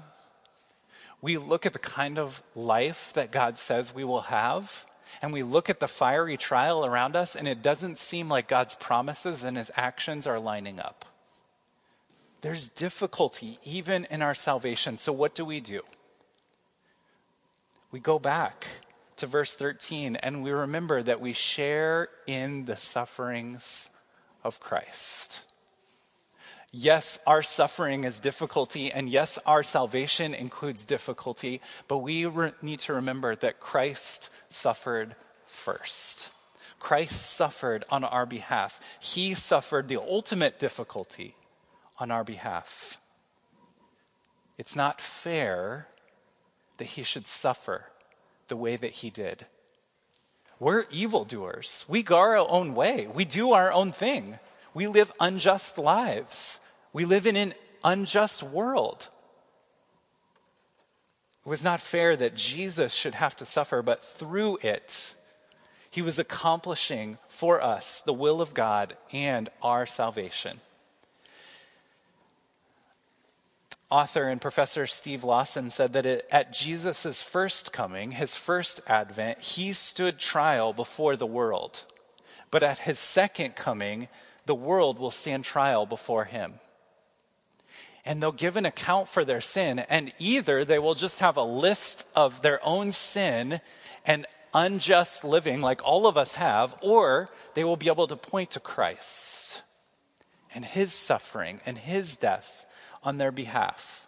we 1.22 1.38
look 1.38 1.66
at 1.66 1.74
the 1.74 1.80
kind 1.80 2.18
of 2.18 2.42
life 2.56 3.14
that 3.14 3.32
God 3.32 3.58
says 3.58 3.94
we 3.94 4.04
will 4.04 4.22
have, 4.22 4.86
and 5.22 5.32
we 5.32 5.44
look 5.44 5.70
at 5.70 5.80
the 5.80 5.88
fiery 5.88 6.38
trial 6.38 6.86
around 6.86 7.16
us, 7.16 7.36
and 7.36 7.48
it 7.48 7.62
doesn't 7.62 8.00
seem 8.00 8.30
like 8.30 8.48
God's 8.48 8.76
promises 8.76 9.44
and 9.44 9.58
his 9.58 9.72
actions 9.76 10.26
are 10.26 10.40
lining 10.40 10.80
up. 10.80 11.06
There's 12.42 12.70
difficulty 12.70 13.58
even 13.64 14.06
in 14.10 14.24
our 14.24 14.34
salvation. 14.34 14.98
So, 14.98 15.14
what 15.14 15.36
do 15.36 15.46
we 15.46 15.60
do? 15.60 15.82
We 17.92 18.00
go 18.00 18.20
back 18.20 18.66
to 19.18 19.28
verse 19.28 19.54
13 19.56 20.16
and 20.16 20.42
we 20.42 20.52
remember 20.52 21.04
that 21.04 21.20
we 21.20 21.34
share 21.34 22.08
in 22.26 22.66
the 22.66 22.78
sufferings 22.78 23.90
of 24.44 24.62
Christ. 24.62 25.46
Yes, 26.72 27.20
our 27.28 27.44
suffering 27.44 28.06
is 28.06 28.22
difficulty, 28.22 28.94
and 28.94 29.10
yes, 29.10 29.38
our 29.46 29.62
salvation 29.62 30.34
includes 30.34 30.86
difficulty, 30.86 31.60
but 31.90 31.98
we 31.98 32.26
re- 32.26 32.54
need 32.62 32.80
to 32.80 32.94
remember 32.94 33.36
that 33.36 33.60
Christ 33.60 34.30
suffered 34.48 35.18
first. 35.46 36.30
Christ 36.80 37.26
suffered 37.26 37.84
on 37.92 38.06
our 38.06 38.26
behalf. 38.26 38.80
He 39.02 39.36
suffered 39.36 39.90
the 39.90 39.98
ultimate 39.98 40.60
difficulty 40.60 41.36
on 42.00 42.10
our 42.10 42.24
behalf. 42.24 43.02
It's 44.58 44.76
not 44.76 45.02
fair 45.02 45.90
that 46.82 46.88
he 46.88 47.04
should 47.04 47.28
suffer 47.28 47.86
the 48.48 48.58
way 48.58 48.76
that 48.76 48.90
he 48.90 49.12
did. 49.12 49.46
We're 50.60 50.86
evildoers. 50.92 51.86
We 51.88 52.02
go 52.02 52.18
our 52.18 52.38
own 52.38 52.74
way. 52.74 53.06
We 53.14 53.24
do 53.24 53.52
our 53.52 53.72
own 53.72 53.92
thing. 53.92 54.40
We 54.74 54.88
live 54.88 55.12
unjust 55.20 55.78
lives. 55.78 56.60
We 56.92 57.06
live 57.06 57.28
in 57.28 57.36
an 57.36 57.54
unjust 57.84 58.42
world. 58.42 59.10
It 61.46 61.50
was 61.50 61.64
not 61.64 61.82
fair 61.82 62.16
that 62.16 62.34
Jesus 62.34 62.96
should 62.96 63.14
have 63.14 63.36
to 63.36 63.46
suffer, 63.46 63.84
but 63.84 64.04
through 64.04 64.58
it, 64.64 65.14
he 65.92 66.02
was 66.02 66.18
accomplishing 66.18 67.20
for 67.28 67.64
us 67.64 68.02
the 68.02 68.12
will 68.12 68.42
of 68.42 68.56
God 68.56 68.98
and 69.14 69.50
our 69.62 69.86
salvation. 69.86 70.60
Author 73.92 74.30
and 74.30 74.40
professor 74.40 74.88
Steve 74.88 75.26
Lawson 75.26 75.70
said 75.70 75.92
that 75.94 76.06
it, 76.06 76.26
at 76.32 76.54
Jesus' 76.54 77.22
first 77.22 77.74
coming, 77.74 78.12
his 78.12 78.38
first 78.38 78.80
advent, 78.88 79.42
he 79.42 79.74
stood 79.74 80.18
trial 80.18 80.72
before 80.72 81.18
the 81.18 81.26
world. 81.26 81.84
But 82.52 82.64
at 82.64 82.80
his 82.80 82.98
second 82.98 83.58
coming, 83.58 84.08
the 84.46 84.56
world 84.56 84.98
will 84.98 85.12
stand 85.12 85.44
trial 85.44 85.86
before 85.86 86.24
him. 86.24 86.54
And 88.06 88.24
they'll 88.24 88.32
give 88.32 88.56
an 88.56 88.66
account 88.66 89.10
for 89.10 89.26
their 89.26 89.42
sin, 89.42 89.80
and 89.80 90.14
either 90.18 90.64
they 90.64 90.80
will 90.80 90.96
just 90.96 91.20
have 91.20 91.36
a 91.36 91.44
list 91.44 92.08
of 92.16 92.42
their 92.42 92.66
own 92.66 92.94
sin 92.94 93.60
and 94.06 94.26
unjust 94.54 95.26
living, 95.26 95.62
like 95.62 95.86
all 95.86 96.08
of 96.08 96.18
us 96.18 96.36
have, 96.36 96.76
or 96.82 97.30
they 97.56 97.66
will 97.66 97.78
be 97.78 97.88
able 97.88 98.08
to 98.08 98.16
point 98.16 98.52
to 98.52 98.62
Christ 98.62 99.64
and 100.56 100.64
his 100.64 100.94
suffering 100.94 101.60
and 101.66 101.78
his 101.78 102.16
death 102.16 102.66
on 103.04 103.18
their 103.18 103.32
behalf. 103.32 104.08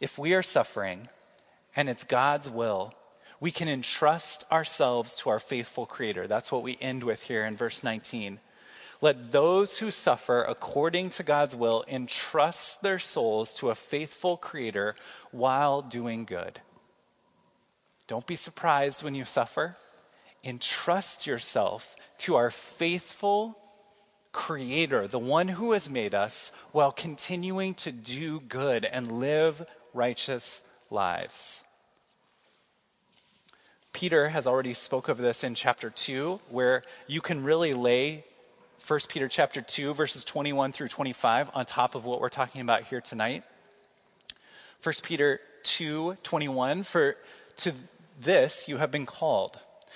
If 0.00 0.18
we 0.18 0.34
are 0.34 0.42
suffering 0.42 1.08
and 1.76 1.88
it's 1.88 2.04
God's 2.04 2.48
will, 2.48 2.92
we 3.38 3.50
can 3.50 3.68
entrust 3.68 4.44
ourselves 4.52 5.14
to 5.16 5.30
our 5.30 5.38
faithful 5.38 5.86
Creator. 5.86 6.26
That's 6.26 6.52
what 6.52 6.62
we 6.62 6.76
end 6.80 7.04
with 7.04 7.24
here 7.24 7.44
in 7.44 7.56
verse 7.56 7.82
19. 7.82 8.38
Let 9.02 9.32
those 9.32 9.78
who 9.78 9.90
suffer 9.90 10.42
according 10.42 11.08
to 11.10 11.22
God's 11.22 11.56
will 11.56 11.84
entrust 11.88 12.82
their 12.82 12.98
souls 12.98 13.54
to 13.54 13.70
a 13.70 13.74
faithful 13.74 14.36
Creator 14.36 14.94
while 15.30 15.80
doing 15.80 16.24
good. 16.24 16.60
Don't 18.06 18.26
be 18.26 18.36
surprised 18.36 19.02
when 19.02 19.14
you 19.14 19.24
suffer. 19.24 19.74
Entrust 20.44 21.26
yourself 21.26 21.96
to 22.18 22.34
our 22.36 22.50
faithful 22.50 23.56
Creator, 24.32 25.08
the 25.08 25.18
one 25.18 25.48
who 25.48 25.72
has 25.72 25.90
made 25.90 26.14
us, 26.14 26.52
while 26.72 26.92
continuing 26.92 27.74
to 27.74 27.90
do 27.90 28.40
good 28.40 28.84
and 28.84 29.10
live 29.10 29.68
righteous 29.92 30.62
lives. 30.90 31.64
Peter 33.92 34.28
has 34.28 34.46
already 34.46 34.74
spoke 34.74 35.08
of 35.08 35.18
this 35.18 35.42
in 35.42 35.54
chapter 35.54 35.90
2 35.90 36.40
where 36.48 36.82
you 37.06 37.20
can 37.20 37.42
really 37.42 37.74
lay 37.74 38.24
1 38.86 39.00
Peter 39.08 39.28
chapter 39.28 39.60
2 39.60 39.94
verses 39.94 40.24
21 40.24 40.72
through 40.72 40.88
25 40.88 41.50
on 41.54 41.66
top 41.66 41.94
of 41.94 42.06
what 42.06 42.20
we're 42.20 42.28
talking 42.28 42.60
about 42.60 42.84
here 42.84 43.00
tonight. 43.00 43.42
1 44.82 44.94
Peter 45.02 45.40
2 45.64 46.16
21 46.22 46.82
for 46.84 47.16
to 47.56 47.72
this 48.18 48.68
you 48.68 48.78
have 48.78 48.90
been 48.90 49.06
called 49.06 49.58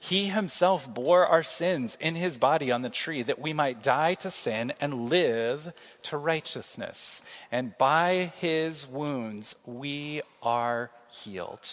He 0.00 0.26
himself 0.26 0.92
bore 0.92 1.26
our 1.26 1.42
sins 1.42 1.96
in 2.00 2.14
his 2.14 2.38
body 2.38 2.70
on 2.70 2.82
the 2.82 2.90
tree 2.90 3.22
that 3.22 3.38
we 3.38 3.52
might 3.52 3.82
die 3.82 4.14
to 4.14 4.30
sin 4.30 4.72
and 4.80 5.08
live 5.08 5.72
to 6.04 6.16
righteousness. 6.16 7.22
And 7.50 7.76
by 7.78 8.32
his 8.36 8.88
wounds 8.88 9.56
we 9.66 10.22
are 10.42 10.90
healed. 11.10 11.68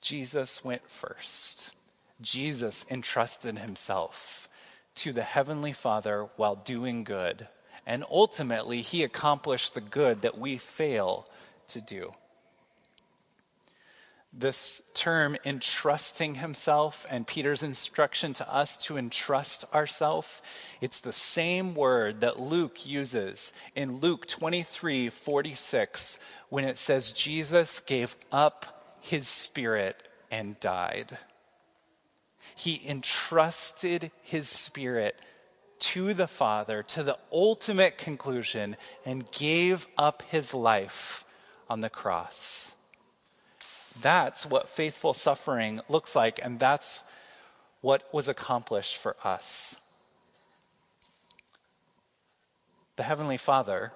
Jesus 0.00 0.64
went 0.64 0.88
first. 0.88 1.74
Jesus 2.20 2.86
entrusted 2.90 3.58
himself 3.58 4.48
to 4.96 5.12
the 5.12 5.22
Heavenly 5.22 5.72
Father 5.72 6.28
while 6.36 6.56
doing 6.56 7.04
good. 7.04 7.46
And 7.86 8.04
ultimately, 8.10 8.80
he 8.80 9.02
accomplished 9.02 9.74
the 9.74 9.80
good 9.80 10.22
that 10.22 10.38
we 10.38 10.56
fail 10.56 11.26
to 11.68 11.80
do. 11.80 12.12
This 14.38 14.82
term 14.94 15.36
entrusting 15.44 16.36
himself 16.36 17.04
and 17.10 17.26
Peter's 17.26 17.62
instruction 17.62 18.32
to 18.34 18.54
us 18.54 18.76
to 18.76 18.96
entrust 18.96 19.64
ourselves, 19.74 20.42
it's 20.80 21.00
the 21.00 21.12
same 21.12 21.74
word 21.74 22.20
that 22.20 22.38
Luke 22.38 22.86
uses 22.86 23.52
in 23.74 23.98
Luke 23.98 24.26
23 24.26 25.08
46 25.08 26.20
when 26.48 26.64
it 26.64 26.78
says 26.78 27.12
Jesus 27.12 27.80
gave 27.80 28.16
up 28.30 28.96
his 29.00 29.26
spirit 29.26 30.02
and 30.30 30.58
died. 30.60 31.18
He 32.56 32.80
entrusted 32.88 34.10
his 34.22 34.48
spirit 34.48 35.16
to 35.80 36.14
the 36.14 36.26
Father, 36.26 36.82
to 36.82 37.02
the 37.02 37.18
ultimate 37.32 37.98
conclusion, 37.98 38.76
and 39.04 39.30
gave 39.30 39.86
up 39.96 40.22
his 40.22 40.52
life 40.52 41.24
on 41.68 41.80
the 41.80 41.90
cross. 41.90 42.74
That's 44.00 44.46
what 44.46 44.68
faithful 44.68 45.14
suffering 45.14 45.80
looks 45.88 46.14
like, 46.14 46.40
and 46.42 46.58
that's 46.58 47.04
what 47.80 48.02
was 48.12 48.28
accomplished 48.28 48.96
for 48.96 49.16
us. 49.24 49.80
The 52.96 53.02
Heavenly 53.04 53.36
Father 53.36 53.92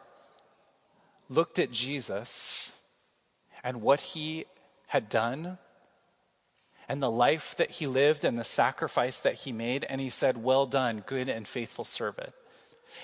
looked 1.29 1.59
at 1.59 1.73
Jesus 1.73 2.81
and 3.65 3.83
what 3.83 4.01
he 4.01 4.45
had 4.89 5.09
done 5.09 5.59
and 6.89 7.03
the 7.03 7.11
life 7.11 7.57
that 7.57 7.73
he 7.73 7.87
lived 7.87 8.25
and 8.25 8.39
the 8.39 8.45
sacrifice 8.45 9.19
that 9.19 9.35
he 9.35 9.53
made, 9.53 9.85
and 9.85 10.01
he 10.01 10.11
said, 10.11 10.43
Well 10.43 10.67
done, 10.67 11.03
good 11.07 11.29
and 11.29 11.49
faithful 11.49 11.85
servant. 11.85 12.33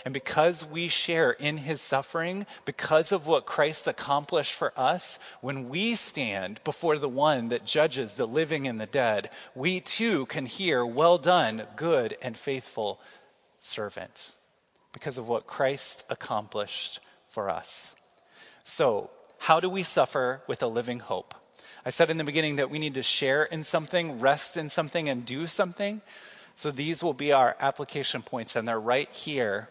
And 0.05 0.15
because 0.15 0.65
we 0.65 0.89
share 0.89 1.33
in 1.33 1.59
his 1.59 1.81
suffering, 1.81 2.47
because 2.65 3.13
of 3.13 3.27
what 3.27 3.47
Christ 3.47 3.87
accomplished 3.87 4.55
for 4.55 4.73
us, 4.77 5.19
when 5.41 5.69
we 5.69 5.95
stand 5.95 6.61
before 6.65 6.99
the 6.99 7.09
one 7.09 7.49
that 7.49 7.65
judges 7.65 8.15
the 8.15 8.27
living 8.27 8.67
and 8.67 8.81
the 8.81 8.87
dead, 8.87 9.31
we 9.55 9.81
too 9.81 10.27
can 10.27 10.47
hear, 10.47 10.85
Well 10.85 11.19
done, 11.19 11.67
good 11.77 12.17
and 12.23 12.37
faithful 12.37 13.01
servant, 13.61 14.35
because 14.93 15.19
of 15.19 15.29
what 15.29 15.47
Christ 15.47 16.05
accomplished 16.09 17.01
for 17.27 17.51
us. 17.51 17.97
So, 18.65 19.11
how 19.41 19.61
do 19.61 19.69
we 19.69 19.83
suffer 19.83 20.43
with 20.47 20.63
a 20.63 20.67
living 20.67 20.99
hope? 20.99 21.35
I 21.87 21.91
said 21.91 22.11
in 22.11 22.19
the 22.19 22.25
beginning 22.25 22.57
that 22.57 22.71
we 22.71 22.79
need 22.79 22.95
to 22.95 23.03
share 23.03 23.45
in 23.45 23.65
something, 23.65 24.21
rest 24.21 24.57
in 24.57 24.69
something, 24.69 25.09
and 25.09 25.25
do 25.25 25.47
something. 25.47 26.03
So, 26.55 26.71
these 26.71 27.03
will 27.03 27.15
be 27.15 27.33
our 27.33 27.57
application 27.61 28.23
points, 28.23 28.57
and 28.57 28.67
they're 28.67 28.81
right 28.81 29.11
here 29.11 29.69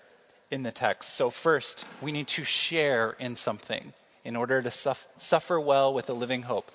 in 0.51 0.63
the 0.63 0.71
text. 0.71 1.15
So, 1.15 1.29
first, 1.29 1.87
we 2.01 2.11
need 2.11 2.27
to 2.29 2.43
share 2.43 3.15
in 3.19 3.35
something 3.35 3.93
in 4.23 4.35
order 4.35 4.61
to 4.61 4.71
suf- 4.71 5.07
suffer 5.17 5.59
well 5.59 5.93
with 5.93 6.09
a 6.09 6.13
living 6.13 6.43
hope. 6.43 6.69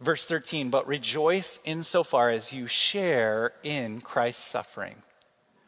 Verse 0.00 0.26
13, 0.26 0.68
but 0.68 0.86
rejoice 0.86 1.60
insofar 1.64 2.28
as 2.28 2.52
you 2.52 2.66
share 2.66 3.52
in 3.62 4.00
Christ's 4.00 4.44
suffering. 4.44 4.96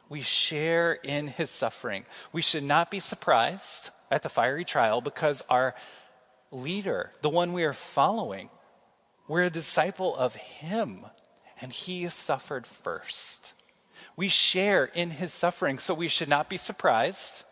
We 0.08 0.20
share 0.20 0.98
in 1.02 1.28
his 1.28 1.50
suffering. 1.50 2.04
We 2.32 2.42
should 2.42 2.64
not 2.64 2.90
be 2.90 3.00
surprised 3.00 3.90
at 4.10 4.22
the 4.22 4.28
fiery 4.28 4.64
trial 4.64 5.00
because 5.00 5.42
our 5.48 5.74
leader, 6.50 7.12
the 7.22 7.30
one 7.30 7.52
we 7.52 7.64
are 7.64 7.72
following, 7.72 8.50
we're 9.26 9.42
a 9.42 9.50
disciple 9.50 10.16
of 10.16 10.34
him, 10.34 11.04
and 11.60 11.72
he 11.72 12.08
suffered 12.08 12.66
first. 12.66 13.54
We 14.18 14.26
share 14.26 14.86
in 14.86 15.10
his 15.10 15.32
suffering, 15.32 15.78
so 15.78 15.94
we 15.94 16.08
should 16.08 16.28
not 16.28 16.50
be 16.50 16.56
surprised. 16.56 17.44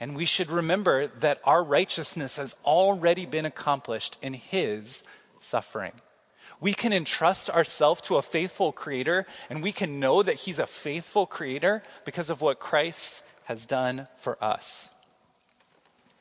And 0.00 0.16
we 0.16 0.24
should 0.24 0.50
remember 0.50 1.06
that 1.06 1.40
our 1.44 1.62
righteousness 1.62 2.38
has 2.38 2.56
already 2.64 3.24
been 3.24 3.44
accomplished 3.44 4.18
in 4.20 4.34
his 4.34 5.04
suffering. 5.38 5.92
We 6.60 6.74
can 6.74 6.92
entrust 6.92 7.48
ourselves 7.48 8.00
to 8.00 8.16
a 8.16 8.22
faithful 8.22 8.72
creator, 8.72 9.26
and 9.48 9.62
we 9.62 9.70
can 9.70 10.00
know 10.00 10.24
that 10.24 10.34
he's 10.34 10.58
a 10.58 10.66
faithful 10.66 11.24
creator 11.24 11.84
because 12.04 12.30
of 12.30 12.40
what 12.40 12.58
Christ 12.58 13.22
has 13.44 13.64
done 13.64 14.08
for 14.18 14.42
us. 14.42 14.92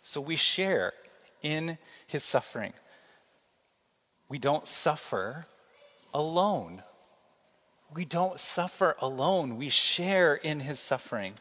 So 0.04 0.22
we 0.22 0.36
share 0.36 0.94
in 1.42 1.80
his 2.06 2.24
suffering. 2.24 2.74
We 4.30 4.38
don't 4.38 4.68
suffer 4.68 5.48
alone. 6.14 6.84
We 7.94 8.06
don't 8.06 8.40
suffer 8.40 8.96
alone. 9.00 9.58
We 9.58 9.70
share 9.70 10.36
in 10.36 10.62
his 10.62 10.80
suffering. 10.80 11.34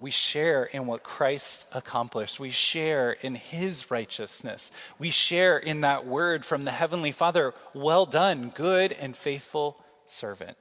We 0.00 0.10
share 0.10 0.64
in 0.64 0.86
what 0.86 1.04
Christ 1.04 1.68
accomplished. 1.72 2.40
We 2.40 2.50
share 2.50 3.12
in 3.12 3.36
his 3.36 3.90
righteousness. 3.90 4.72
We 4.98 5.10
share 5.10 5.56
in 5.56 5.82
that 5.82 6.04
word 6.04 6.44
from 6.44 6.62
the 6.62 6.72
Heavenly 6.72 7.12
Father 7.12 7.54
well 7.72 8.04
done, 8.06 8.50
good 8.54 8.92
and 8.92 9.16
faithful 9.16 9.82
servant. 10.06 10.56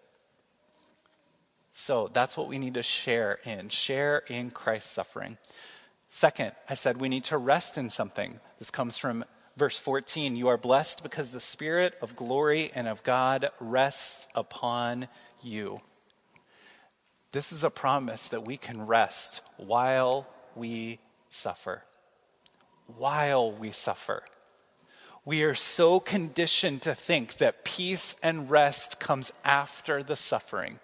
So 1.71 2.07
that's 2.13 2.37
what 2.37 2.47
we 2.47 2.59
need 2.59 2.75
to 2.75 2.83
share 2.83 3.39
in. 3.43 3.69
Share 3.69 4.19
in 4.27 4.51
Christ's 4.51 4.91
suffering. 4.91 5.39
Second, 6.09 6.51
I 6.69 6.75
said 6.75 7.01
we 7.01 7.09
need 7.09 7.23
to 7.25 7.37
rest 7.39 7.75
in 7.75 7.89
something. 7.89 8.39
This 8.59 8.69
comes 8.69 8.99
from 8.99 9.25
verse 9.57 9.79
14 9.79 10.35
You 10.35 10.47
are 10.47 10.57
blessed 10.57 11.03
because 11.03 11.31
the 11.31 11.39
Spirit 11.39 11.95
of 12.01 12.15
glory 12.15 12.71
and 12.73 12.87
of 12.87 13.03
God 13.03 13.49
rests 13.59 14.27
upon 14.35 15.07
you. 15.41 15.81
This 17.31 17.51
is 17.51 17.63
a 17.63 17.69
promise 17.69 18.27
that 18.29 18.45
we 18.45 18.57
can 18.57 18.85
rest 18.85 19.41
while 19.57 20.27
we 20.55 20.99
suffer. 21.29 21.83
While 22.85 23.51
we 23.51 23.71
suffer. 23.71 24.23
We 25.25 25.43
are 25.43 25.55
so 25.55 25.99
conditioned 25.99 26.81
to 26.81 26.93
think 26.93 27.37
that 27.37 27.63
peace 27.63 28.15
and 28.21 28.49
rest 28.49 28.99
comes 28.99 29.31
after 29.43 30.03
the 30.03 30.17
suffering 30.17 30.79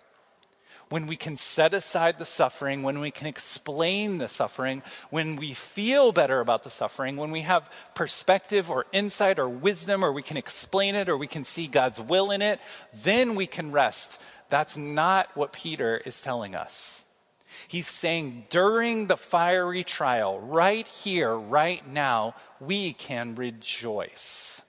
when 0.90 1.06
we 1.06 1.16
can 1.16 1.36
set 1.36 1.74
aside 1.74 2.18
the 2.18 2.26
suffering, 2.26 2.82
when 2.84 3.00
we 3.00 3.12
can 3.12 3.28
explain 3.28 4.18
the 4.18 4.28
suffering, 4.28 4.82
when 5.10 5.36
we 5.36 5.54
feel 5.54 6.12
better 6.12 6.40
about 6.40 6.64
the 6.64 6.70
suffering, 6.70 7.16
when 7.16 7.32
we 7.32 7.42
have 7.42 7.72
perspective 7.94 8.72
or 8.72 8.86
insight 8.92 9.38
or 9.38 9.48
wisdom, 9.48 10.04
or 10.04 10.12
we 10.12 10.24
can 10.24 10.38
explain 10.38 10.96
it 10.96 11.08
or 11.08 11.16
we 11.16 11.28
can 11.28 11.44
see 11.44 11.68
God's 11.68 12.02
will 12.02 12.32
in 12.32 12.42
it, 12.42 12.60
then 12.92 13.36
we 13.36 13.46
can 13.46 13.72
rest. 13.72 14.22
That's 14.50 14.78
not 14.78 15.30
what 15.36 15.54
Peter 15.54 16.02
is 16.06 16.22
telling 16.22 16.56
us. 16.56 17.06
He's 17.68 17.88
saying 17.88 18.46
during 18.50 19.08
the 19.08 19.18
fiery 19.18 19.84
trial, 19.84 20.40
right 20.40 20.88
here, 20.88 21.36
right 21.36 21.88
now, 21.88 22.34
we 22.60 22.94
can 22.94 23.36
rejoice 23.36 24.64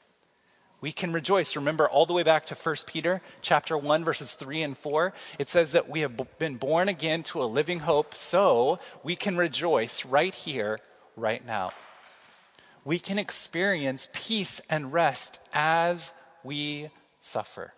we 0.81 0.93
can 0.93 1.13
rejoice. 1.13 1.57
Remember 1.57 1.89
all 1.89 2.07
the 2.07 2.13
way 2.13 2.23
back 2.23 2.47
to 2.47 2.55
1 2.55 2.77
Peter 2.87 3.21
chapter 3.41 3.77
1 3.77 4.05
verses 4.05 4.35
3 4.35 4.63
and 4.63 4.79
4. 4.79 5.13
It 5.39 5.49
says 5.49 5.73
that 5.73 5.89
we 5.89 6.01
have 6.01 6.39
been 6.39 6.57
born 6.57 6.89
again 6.89 7.23
to 7.25 7.43
a 7.43 7.45
living 7.45 7.81
hope, 7.81 8.15
so 8.15 8.79
we 9.03 9.17
can 9.17 9.37
rejoice 9.37 10.05
right 10.05 10.35
here, 10.35 10.79
right 11.17 11.45
now. 11.45 11.71
We 12.85 12.99
can 12.99 13.19
experience 13.19 14.09
peace 14.13 14.61
and 14.71 14.93
rest 14.93 15.41
as 15.53 16.15
we 16.43 16.89
suffer. 17.21 17.75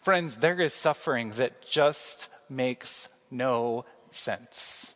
Friends, 0.00 0.38
there 0.38 0.60
is 0.60 0.74
suffering 0.74 1.30
that 1.32 1.66
just 1.66 2.28
makes 2.50 3.08
no 3.30 3.84
sense. 4.10 4.93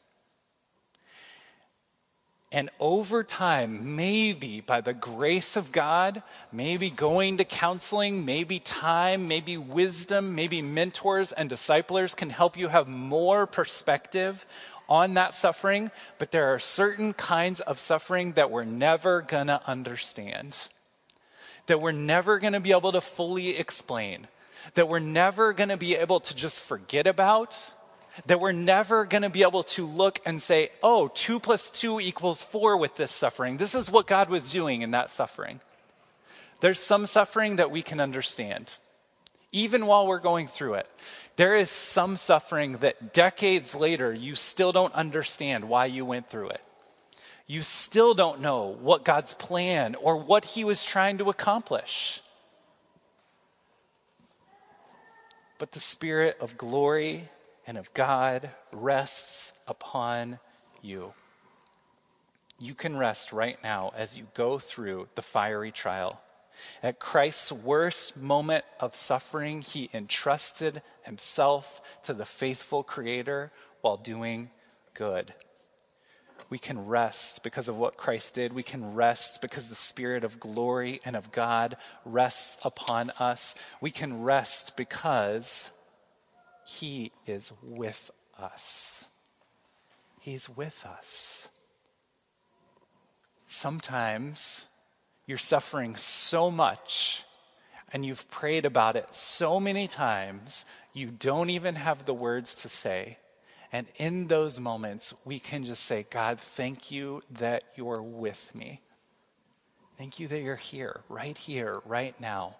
And 2.50 2.70
over 2.80 3.22
time, 3.24 3.94
maybe 3.96 4.62
by 4.62 4.80
the 4.80 4.94
grace 4.94 5.54
of 5.54 5.70
God, 5.70 6.22
maybe 6.50 6.88
going 6.88 7.36
to 7.36 7.44
counseling, 7.44 8.24
maybe 8.24 8.58
time, 8.58 9.28
maybe 9.28 9.58
wisdom, 9.58 10.34
maybe 10.34 10.62
mentors 10.62 11.30
and 11.30 11.50
disciplers 11.50 12.14
can 12.14 12.30
help 12.30 12.56
you 12.56 12.68
have 12.68 12.88
more 12.88 13.46
perspective 13.46 14.46
on 14.88 15.12
that 15.12 15.34
suffering. 15.34 15.90
But 16.16 16.30
there 16.30 16.54
are 16.54 16.58
certain 16.58 17.12
kinds 17.12 17.60
of 17.60 17.78
suffering 17.78 18.32
that 18.32 18.50
we're 18.50 18.64
never 18.64 19.20
going 19.20 19.48
to 19.48 19.60
understand, 19.68 20.68
that 21.66 21.82
we're 21.82 21.92
never 21.92 22.38
going 22.38 22.54
to 22.54 22.60
be 22.60 22.72
able 22.72 22.92
to 22.92 23.02
fully 23.02 23.58
explain, 23.58 24.26
that 24.72 24.88
we're 24.88 25.00
never 25.00 25.52
going 25.52 25.68
to 25.68 25.76
be 25.76 25.96
able 25.96 26.20
to 26.20 26.34
just 26.34 26.64
forget 26.64 27.06
about 27.06 27.74
that 28.26 28.40
we're 28.40 28.52
never 28.52 29.04
going 29.04 29.22
to 29.22 29.30
be 29.30 29.42
able 29.42 29.62
to 29.62 29.86
look 29.86 30.18
and 30.26 30.40
say, 30.42 30.70
oh, 30.82 31.08
two 31.08 31.38
plus 31.38 31.70
two 31.70 32.00
equals 32.00 32.42
four 32.42 32.76
with 32.76 32.96
this 32.96 33.10
suffering. 33.10 33.56
This 33.56 33.74
is 33.74 33.90
what 33.90 34.06
God 34.06 34.28
was 34.28 34.52
doing 34.52 34.82
in 34.82 34.90
that 34.92 35.10
suffering. 35.10 35.60
There's 36.60 36.80
some 36.80 37.06
suffering 37.06 37.56
that 37.56 37.70
we 37.70 37.82
can 37.82 38.00
understand, 38.00 38.78
even 39.52 39.86
while 39.86 40.06
we're 40.06 40.18
going 40.18 40.48
through 40.48 40.74
it. 40.74 40.88
There 41.36 41.54
is 41.54 41.70
some 41.70 42.16
suffering 42.16 42.78
that 42.78 43.12
decades 43.12 43.74
later 43.74 44.12
you 44.12 44.34
still 44.34 44.72
don't 44.72 44.92
understand 44.94 45.68
why 45.68 45.86
you 45.86 46.04
went 46.04 46.28
through 46.28 46.48
it. 46.48 46.62
You 47.46 47.62
still 47.62 48.12
don't 48.12 48.40
know 48.40 48.76
what 48.80 49.04
God's 49.04 49.34
plan 49.34 49.94
or 49.94 50.16
what 50.16 50.44
He 50.44 50.64
was 50.64 50.84
trying 50.84 51.16
to 51.18 51.30
accomplish. 51.30 52.20
But 55.58 55.72
the 55.72 55.80
Spirit 55.80 56.36
of 56.40 56.58
glory 56.58 57.28
and 57.68 57.76
of 57.76 57.92
God 57.92 58.48
rests 58.72 59.52
upon 59.68 60.38
you. 60.80 61.12
you 62.58 62.74
can 62.74 62.96
rest 62.96 63.30
right 63.30 63.62
now 63.62 63.92
as 63.94 64.18
you 64.18 64.26
go 64.34 64.58
through 64.58 65.06
the 65.14 65.22
fiery 65.22 65.70
trial. 65.70 66.20
At 66.82 66.98
Christ's 66.98 67.52
worst 67.52 68.16
moment 68.16 68.64
of 68.80 68.96
suffering, 68.96 69.60
he 69.60 69.90
entrusted 69.94 70.82
himself 71.02 71.80
to 72.02 72.14
the 72.14 72.24
faithful 72.24 72.82
Creator 72.82 73.52
while 73.82 73.96
doing 73.96 74.50
good. 74.94 75.34
We 76.50 76.58
can 76.58 76.86
rest 76.86 77.44
because 77.44 77.68
of 77.68 77.78
what 77.78 77.98
Christ 77.98 78.34
did. 78.34 78.54
We 78.54 78.62
can 78.62 78.94
rest 78.94 79.40
because 79.42 79.68
the 79.68 79.74
Spirit 79.74 80.24
of 80.24 80.40
glory 80.40 81.00
and 81.04 81.14
of 81.14 81.30
God 81.30 81.76
rests 82.04 82.58
upon 82.64 83.10
us. 83.20 83.54
We 83.80 83.90
can 83.90 84.22
rest 84.22 84.76
because 84.76 85.70
He 86.68 87.12
is 87.26 87.54
with 87.62 88.10
us. 88.38 89.06
He's 90.20 90.50
with 90.50 90.84
us. 90.84 91.48
Sometimes 93.46 94.66
you're 95.26 95.38
suffering 95.38 95.96
so 95.96 96.50
much 96.50 97.24
and 97.90 98.04
you've 98.04 98.30
prayed 98.30 98.66
about 98.66 98.96
it 98.96 99.14
so 99.14 99.58
many 99.58 99.88
times, 99.88 100.66
you 100.92 101.10
don't 101.10 101.48
even 101.48 101.76
have 101.76 102.04
the 102.04 102.12
words 102.12 102.54
to 102.56 102.68
say. 102.68 103.16
And 103.72 103.86
in 103.96 104.26
those 104.26 104.60
moments, 104.60 105.14
we 105.24 105.38
can 105.38 105.64
just 105.64 105.84
say, 105.84 106.04
God, 106.10 106.38
thank 106.38 106.90
you 106.90 107.22
that 107.30 107.64
you're 107.76 108.02
with 108.02 108.54
me. 108.54 108.82
Thank 109.96 110.20
you 110.20 110.28
that 110.28 110.42
you're 110.42 110.56
here, 110.56 111.00
right 111.08 111.36
here, 111.38 111.80
right 111.86 112.18
now. 112.20 112.56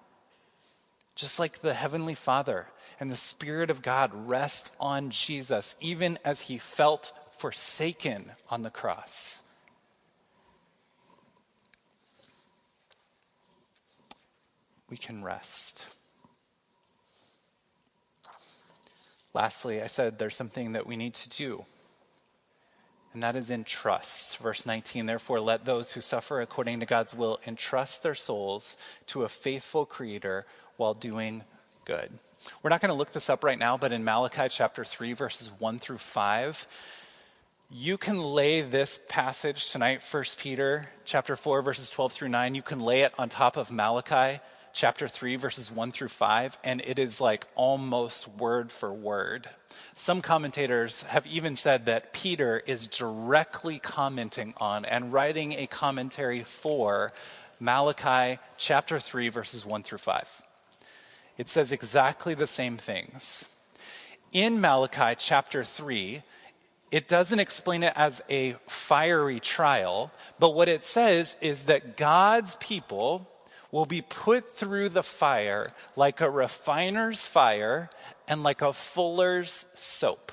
Just 1.18 1.40
like 1.40 1.62
the 1.62 1.74
Heavenly 1.74 2.14
Father 2.14 2.68
and 3.00 3.11
the 3.11 3.16
Spirit 3.16 3.70
of 3.70 3.83
God 3.83 4.12
rest 4.14 4.76
on 4.78 5.11
Jesus, 5.11 5.74
even 5.81 6.16
as 6.24 6.42
he 6.42 6.59
felt 6.59 7.12
forsaken 7.33 8.31
on 8.50 8.62
the 8.62 8.70
cross. 8.70 9.42
We 14.88 14.96
can 14.96 15.24
rest. 15.24 15.88
Lastly, 19.35 19.83
I 19.83 19.88
said 19.88 20.20
there's 20.20 20.37
something 20.37 20.70
that 20.72 20.87
we 20.87 20.96
need 20.96 21.14
to 21.14 21.28
do, 21.31 21.64
and 23.12 23.24
that 23.24 23.35
is 23.35 23.50
entrust. 23.50 24.38
Verse 24.38 24.64
19, 24.64 25.07
therefore, 25.07 25.40
let 25.40 25.64
those 25.64 25.92
who 25.92 26.00
suffer 26.00 26.40
according 26.40 26.78
to 26.78 26.87
God's 26.87 27.12
will 27.12 27.40
entrust 27.44 28.04
their 28.04 28.14
souls 28.14 28.76
to 29.07 29.24
a 29.24 29.28
faithful 29.28 29.85
Creator 29.85 30.46
while 30.79 30.95
doing 30.95 31.43
good. 31.85 32.09
We're 32.62 32.71
not 32.71 32.81
going 32.81 32.91
to 32.91 32.97
look 32.97 33.11
this 33.11 33.29
up 33.29 33.45
right 33.45 33.59
now, 33.59 33.77
but 33.77 33.93
in 33.93 34.05
Malachi 34.05 34.49
chapter 34.49 34.85
3, 34.85 35.12
verses 35.12 35.53
1 35.59 35.79
through 35.81 35.99
5, 35.99 36.67
you 37.71 37.99
can 37.99 38.19
lay 38.23 38.62
this 38.62 38.99
passage 39.09 39.71
tonight, 39.71 40.03
1 40.09 40.25
Peter 40.38 40.88
chapter 41.05 41.37
4, 41.37 41.61
verses 41.61 41.91
12 41.91 42.12
through 42.12 42.29
9, 42.29 42.55
you 42.55 42.62
can 42.62 42.81
lay 42.81 43.03
it 43.03 43.12
on 43.19 43.29
top 43.29 43.57
of 43.57 43.71
Malachi 43.71 44.41
chapter 44.73 45.09
3, 45.09 45.37
verses 45.37 45.71
1 45.71 45.91
through 45.91 46.09
5, 46.09 46.59
and 46.62 46.81
it 46.83 46.99
is 46.99 47.21
like 47.21 47.47
almost 47.57 48.29
word 48.29 48.71
for 48.71 48.93
word. 48.93 49.49
Some 49.95 50.23
commentators 50.23 51.03
have 51.03 51.27
even 51.27 51.57
said 51.57 51.87
that 51.87 52.12
Peter 52.12 52.62
is 52.67 52.87
directly 52.87 53.81
commenting 53.81 54.55
on 54.59 54.85
and 54.85 55.12
writing 55.12 55.53
a 55.53 55.67
commentary 55.67 56.45
for 56.45 57.12
Malachi 57.59 58.38
chapter 58.57 59.01
3, 59.01 59.29
verses 59.29 59.67
1 59.67 59.83
through 59.83 59.99
5. 59.99 60.43
It 61.38 61.48
says 61.48 61.70
exactly 61.70 62.35
the 62.35 62.48
same 62.48 62.77
things. 62.77 63.48
In 64.33 64.61
Malachi 64.61 65.14
chapter 65.16 65.64
3, 65.64 66.22
it 66.90 67.07
doesn't 67.07 67.38
explain 67.38 67.83
it 67.83 67.92
as 67.96 68.22
a 68.29 68.57
fiery 68.66 69.40
trial, 69.40 70.11
but 70.38 70.55
what 70.55 70.68
it 70.68 70.85
says 70.85 71.37
is 71.40 71.64
that 71.64 71.96
God's 71.96 72.57
people 72.57 73.31
will 73.70 73.85
be 73.85 74.03
put 74.03 74.51
through 74.51 74.88
the 74.88 75.03
fire 75.03 75.72
like 75.94 76.20
a 76.20 76.31
refiner's 76.31 77.27
fire 77.27 77.90
and 78.27 78.42
like 78.42 78.62
a 78.62 78.72
fuller's 78.72 79.66
soap. 79.74 80.33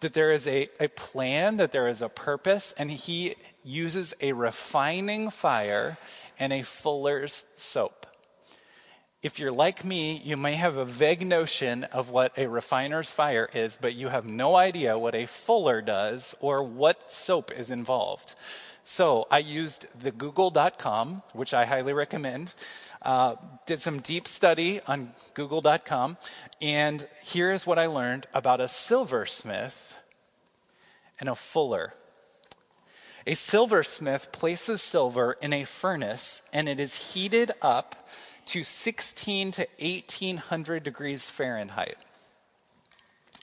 That 0.00 0.14
there 0.14 0.32
is 0.32 0.46
a, 0.46 0.68
a 0.80 0.88
plan, 0.88 1.58
that 1.58 1.72
there 1.72 1.88
is 1.88 2.02
a 2.02 2.08
purpose, 2.08 2.72
and 2.78 2.90
he 2.90 3.34
uses 3.64 4.14
a 4.20 4.32
refining 4.32 5.30
fire 5.30 5.98
and 6.38 6.52
a 6.52 6.62
fuller's 6.62 7.44
soap. 7.56 8.01
If 9.22 9.38
you're 9.38 9.52
like 9.52 9.84
me, 9.84 10.20
you 10.24 10.36
may 10.36 10.54
have 10.54 10.76
a 10.76 10.84
vague 10.84 11.24
notion 11.24 11.84
of 11.84 12.10
what 12.10 12.36
a 12.36 12.48
refiner's 12.48 13.12
fire 13.12 13.48
is, 13.54 13.76
but 13.80 13.94
you 13.94 14.08
have 14.08 14.28
no 14.28 14.56
idea 14.56 14.98
what 14.98 15.14
a 15.14 15.26
fuller 15.26 15.80
does 15.80 16.34
or 16.40 16.60
what 16.60 17.12
soap 17.12 17.52
is 17.52 17.70
involved. 17.70 18.34
So 18.82 19.28
I 19.30 19.38
used 19.38 19.86
the 19.96 20.10
google.com, 20.10 21.22
which 21.34 21.54
I 21.54 21.66
highly 21.66 21.92
recommend. 21.92 22.52
Uh, 23.02 23.36
did 23.64 23.80
some 23.80 24.00
deep 24.00 24.26
study 24.26 24.80
on 24.88 25.12
google.com, 25.34 26.16
and 26.60 27.06
here's 27.22 27.64
what 27.64 27.78
I 27.78 27.86
learned 27.86 28.26
about 28.34 28.60
a 28.60 28.66
silversmith 28.66 30.00
and 31.20 31.28
a 31.28 31.36
fuller. 31.36 31.94
A 33.24 33.36
silversmith 33.36 34.32
places 34.32 34.82
silver 34.82 35.36
in 35.40 35.52
a 35.52 35.62
furnace 35.62 36.42
and 36.52 36.68
it 36.68 36.80
is 36.80 37.12
heated 37.12 37.52
up 37.62 38.08
to 38.52 38.62
16 38.62 39.50
to 39.52 39.66
1800 39.80 40.82
degrees 40.82 41.26
Fahrenheit, 41.26 41.96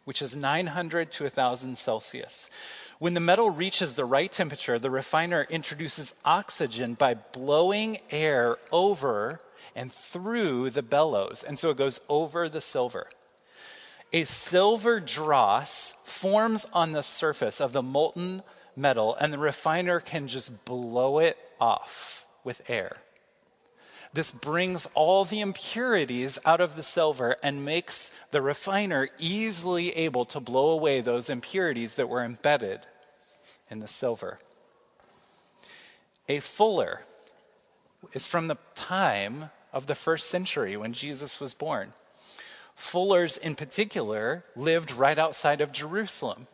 which 0.05 0.21
is 0.21 0.37
900 0.37 1.09
to 1.13 1.23
1000 1.23 1.79
Celsius. 1.79 2.51
When 2.99 3.15
the 3.15 3.19
metal 3.19 3.49
reaches 3.49 3.95
the 3.95 4.05
right 4.05 4.31
temperature, 4.31 4.77
the 4.77 4.91
refiner 4.91 5.47
introduces 5.49 6.13
oxygen 6.23 6.93
by 6.93 7.15
blowing 7.15 7.97
air 8.11 8.57
over 8.71 9.41
and 9.75 9.91
through 9.91 10.69
the 10.69 10.83
bellows. 10.83 11.41
And 11.41 11.57
so 11.57 11.71
it 11.71 11.77
goes 11.77 12.01
over 12.07 12.47
the 12.47 12.61
silver. 12.61 13.09
A 14.13 14.25
silver 14.25 14.99
dross 14.99 15.95
forms 16.05 16.67
on 16.71 16.91
the 16.91 17.01
surface 17.01 17.59
of 17.59 17.73
the 17.73 17.81
molten 17.81 18.43
metal, 18.75 19.15
and 19.19 19.33
the 19.33 19.39
refiner 19.39 19.99
can 19.99 20.27
just 20.27 20.65
blow 20.65 21.17
it 21.17 21.35
off 21.59 22.27
with 22.43 22.61
air. 22.69 22.97
This 24.11 24.31
brings 24.31 24.89
all 24.95 25.23
the 25.23 25.39
impurities 25.39 26.39
out 26.45 26.61
of 26.61 26.75
the 26.75 26.83
silver 26.83 27.35
and 27.43 27.63
makes 27.63 28.11
the 28.31 28.41
refiner 28.41 29.09
easily 29.19 29.91
able 29.91 30.25
to 30.25 30.39
blow 30.39 30.69
away 30.69 31.01
those 31.01 31.29
impurities 31.29 31.95
that 31.95 32.09
were 32.09 32.23
embedded 32.23 32.81
in 33.69 33.79
the 33.79 33.87
silver. 33.87 34.39
A 36.27 36.39
fuller 36.39 37.01
is 38.13 38.25
from 38.25 38.47
the 38.47 38.57
time 38.73 39.51
of 39.71 39.85
the 39.85 39.95
first 39.95 40.27
century 40.27 40.75
when 40.75 40.93
Jesus 40.93 41.39
was 41.39 41.53
born. 41.53 41.93
Fullers, 42.75 43.37
in 43.37 43.55
particular, 43.55 44.45
lived 44.55 44.91
right 44.91 45.19
outside 45.19 45.61
of 45.61 45.71
Jerusalem. 45.71 46.47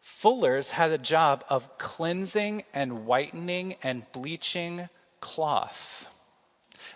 Fullers 0.00 0.72
had 0.72 0.90
a 0.90 0.98
job 0.98 1.42
of 1.48 1.78
cleansing 1.78 2.64
and 2.72 3.06
whitening 3.06 3.76
and 3.82 4.10
bleaching 4.12 4.88
cloth. 5.24 6.10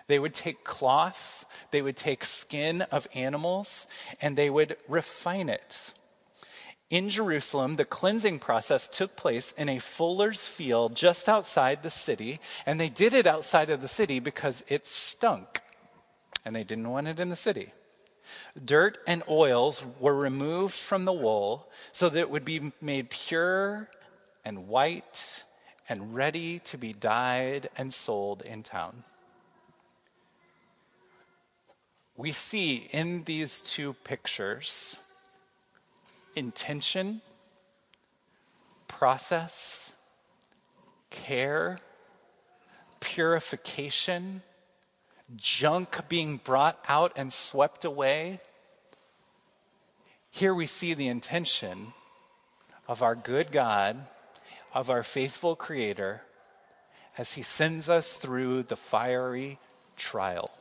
They 0.05 0.19
would 0.19 0.35
take 0.35 0.63
cloth, 0.63 1.47
they 1.71 1.81
would 1.81 1.97
take 1.97 2.23
skin 2.23 2.83
of 2.83 3.07
animals, 3.15 3.87
and 4.21 4.37
they 4.37 4.51
would 4.51 4.77
refine 4.87 5.49
it. 5.49 5.95
In 6.91 7.09
Jerusalem, 7.09 7.75
the 7.75 7.85
cleansing 7.85 8.37
process 8.37 8.87
took 8.87 9.15
place 9.15 9.51
in 9.53 9.67
a 9.67 9.79
fuller's 9.79 10.47
field 10.47 10.95
just 10.95 11.27
outside 11.27 11.81
the 11.81 11.89
city, 11.89 12.39
and 12.67 12.79
they 12.79 12.89
did 12.89 13.13
it 13.13 13.25
outside 13.25 13.71
of 13.71 13.81
the 13.81 13.87
city 13.87 14.19
because 14.19 14.63
it 14.67 14.85
stunk, 14.85 15.61
and 16.45 16.55
they 16.55 16.63
didn't 16.63 16.89
want 16.89 17.07
it 17.07 17.19
in 17.19 17.29
the 17.29 17.35
city. 17.35 17.73
Dirt 18.63 18.99
and 19.07 19.23
oils 19.27 19.83
were 19.99 20.15
removed 20.15 20.75
from 20.75 21.05
the 21.05 21.13
wool 21.13 21.67
so 21.91 22.09
that 22.09 22.19
it 22.19 22.29
would 22.29 22.45
be 22.45 22.71
made 22.79 23.09
pure 23.09 23.89
and 24.45 24.67
white 24.67 25.43
and 25.89 26.15
ready 26.15 26.59
to 26.59 26.77
be 26.77 26.93
dyed 26.93 27.67
and 27.75 27.91
sold 27.91 28.43
in 28.43 28.61
town. 28.61 29.03
We 32.15 32.31
see 32.31 32.87
in 32.91 33.23
these 33.23 33.61
two 33.61 33.93
pictures 34.03 34.99
intention, 36.35 37.21
process, 38.87 39.93
care, 41.09 41.79
purification, 42.99 44.41
junk 45.35 46.07
being 46.07 46.37
brought 46.37 46.79
out 46.87 47.11
and 47.15 47.33
swept 47.33 47.83
away. 47.83 48.39
Here 50.29 50.53
we 50.53 50.67
see 50.67 50.93
the 50.93 51.07
intention 51.07 51.93
of 52.87 53.01
our 53.01 53.15
good 53.15 53.51
God, 53.51 54.05
of 54.73 54.89
our 54.89 55.03
faithful 55.03 55.55
Creator, 55.55 56.21
as 57.17 57.33
He 57.33 57.41
sends 57.41 57.89
us 57.89 58.13
through 58.13 58.63
the 58.63 58.75
fiery 58.75 59.59
trial. 59.97 60.51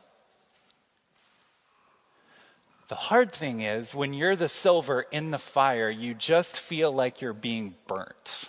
The 2.88 2.94
hard 2.94 3.32
thing 3.32 3.60
is, 3.60 3.94
when 3.94 4.14
you're 4.14 4.36
the 4.36 4.48
silver 4.48 5.04
in 5.12 5.30
the 5.30 5.38
fire, 5.38 5.90
you 5.90 6.14
just 6.14 6.58
feel 6.58 6.90
like 6.90 7.20
you're 7.20 7.34
being 7.34 7.74
burnt. 7.86 8.48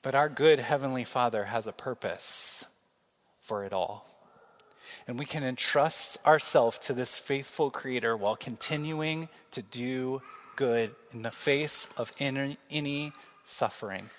But 0.00 0.14
our 0.14 0.30
good 0.30 0.58
Heavenly 0.58 1.04
Father 1.04 1.44
has 1.44 1.66
a 1.66 1.72
purpose 1.72 2.64
for 3.40 3.64
it 3.64 3.72
all. 3.72 4.08
And 5.06 5.18
we 5.18 5.26
can 5.26 5.44
entrust 5.44 6.18
ourselves 6.26 6.78
to 6.80 6.94
this 6.94 7.18
faithful 7.18 7.70
Creator 7.70 8.16
while 8.16 8.36
continuing 8.36 9.28
to 9.50 9.62
do 9.62 10.22
good 10.62 10.94
in 11.12 11.22
the 11.22 11.30
face 11.32 11.88
of 11.96 12.12
any, 12.20 12.56
any 12.70 13.12
suffering. 13.42 14.10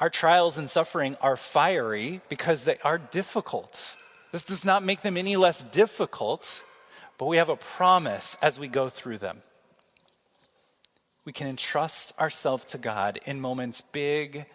Our 0.00 0.10
trials 0.10 0.58
and 0.58 0.68
suffering 0.68 1.16
are 1.20 1.36
fiery 1.36 2.20
because 2.28 2.64
they 2.64 2.78
are 2.82 2.98
difficult. 2.98 3.96
This 4.32 4.44
does 4.44 4.64
not 4.64 4.82
make 4.82 5.02
them 5.02 5.16
any 5.16 5.36
less 5.36 5.62
difficult, 5.62 6.64
but 7.16 7.26
we 7.26 7.36
have 7.36 7.48
a 7.48 7.54
promise 7.54 8.36
as 8.42 8.58
we 8.58 8.66
go 8.66 8.88
through 8.88 9.18
them. 9.18 9.38
We 11.24 11.32
can 11.32 11.46
entrust 11.46 12.18
ourselves 12.18 12.64
to 12.64 12.78
God 12.78 13.20
in 13.24 13.40
moments 13.40 13.82
big 13.82 14.46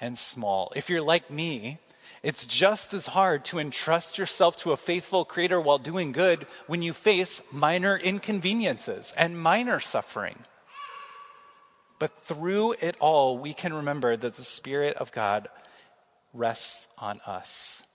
and 0.00 0.16
small. 0.16 0.72
If 0.74 0.88
you're 0.88 1.02
like 1.02 1.30
me, 1.30 1.80
it's 2.22 2.44
just 2.44 2.92
as 2.92 3.08
hard 3.08 3.44
to 3.46 3.58
entrust 3.58 4.18
yourself 4.18 4.56
to 4.58 4.72
a 4.72 4.76
faithful 4.76 5.24
creator 5.24 5.60
while 5.60 5.78
doing 5.78 6.12
good 6.12 6.46
when 6.66 6.82
you 6.82 6.92
face 6.92 7.42
minor 7.52 7.96
inconveniences 7.96 9.14
and 9.16 9.40
minor 9.40 9.80
suffering. 9.80 10.36
But 11.98 12.18
through 12.18 12.76
it 12.80 12.96
all, 13.00 13.38
we 13.38 13.54
can 13.54 13.72
remember 13.72 14.16
that 14.16 14.34
the 14.34 14.42
Spirit 14.42 14.96
of 14.96 15.12
God 15.12 15.48
rests 16.34 16.88
on 16.98 17.20
us. 17.26 17.86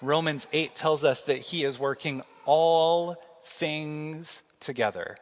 Romans 0.00 0.46
8 0.52 0.74
tells 0.74 1.04
us 1.04 1.22
that 1.22 1.38
He 1.38 1.64
is 1.64 1.78
working 1.78 2.22
all 2.44 3.16
things 3.44 4.42
together 4.60 5.16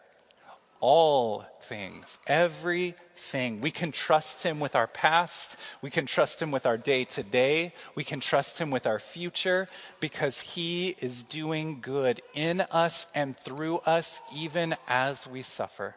all 0.80 1.44
things, 1.60 2.18
everything. 2.26 3.60
We 3.60 3.70
can 3.70 3.92
trust 3.92 4.42
Him 4.42 4.60
with 4.60 4.74
our 4.74 4.86
past. 4.86 5.56
We 5.82 5.90
can 5.90 6.06
trust 6.06 6.40
Him 6.40 6.50
with 6.50 6.66
our 6.66 6.78
day 6.78 7.04
to 7.04 7.22
day. 7.22 7.72
We 7.94 8.02
can 8.02 8.20
trust 8.20 8.58
Him 8.58 8.70
with 8.70 8.86
our 8.86 8.98
future 8.98 9.68
because 10.00 10.40
He 10.40 10.96
is 11.00 11.22
doing 11.22 11.80
good 11.80 12.20
in 12.34 12.62
us 12.72 13.06
and 13.14 13.36
through 13.36 13.78
us, 13.78 14.20
even 14.34 14.74
as 14.88 15.26
we 15.26 15.42
suffer. 15.42 15.96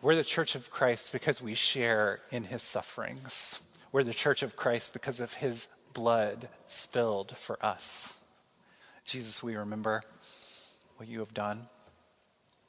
We're 0.00 0.16
the 0.16 0.24
church 0.24 0.54
of 0.54 0.70
Christ 0.70 1.12
because 1.12 1.42
we 1.42 1.54
share 1.54 2.20
in 2.30 2.44
His 2.44 2.62
sufferings. 2.62 3.60
We're 3.90 4.04
the 4.04 4.12
church 4.12 4.42
of 4.42 4.54
Christ 4.54 4.92
because 4.92 5.18
of 5.18 5.34
His 5.34 5.66
blood 5.92 6.48
spilled 6.66 7.36
for 7.36 7.64
us. 7.64 8.20
Jesus, 9.04 9.42
we 9.42 9.56
remember 9.56 10.02
what 10.96 11.08
you 11.08 11.20
have 11.20 11.34
done. 11.34 11.66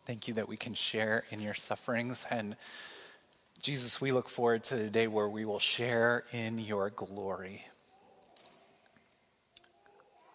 Thank 0.06 0.28
you 0.28 0.36
that 0.36 0.48
we 0.48 0.56
can 0.56 0.76
share 0.76 1.24
in 1.32 1.40
your 1.40 1.56
sufferings. 1.56 2.28
And 2.30 2.56
Jesus, 3.60 4.00
we 4.00 4.12
look 4.12 4.30
forward 4.30 4.64
to 4.66 4.76
the 4.76 4.92
day 4.92 5.08
where 5.08 5.28
we 5.28 5.46
will 5.46 5.60
share 5.60 6.26
in 6.32 6.60
your 6.60 6.92
glory. 6.92 7.66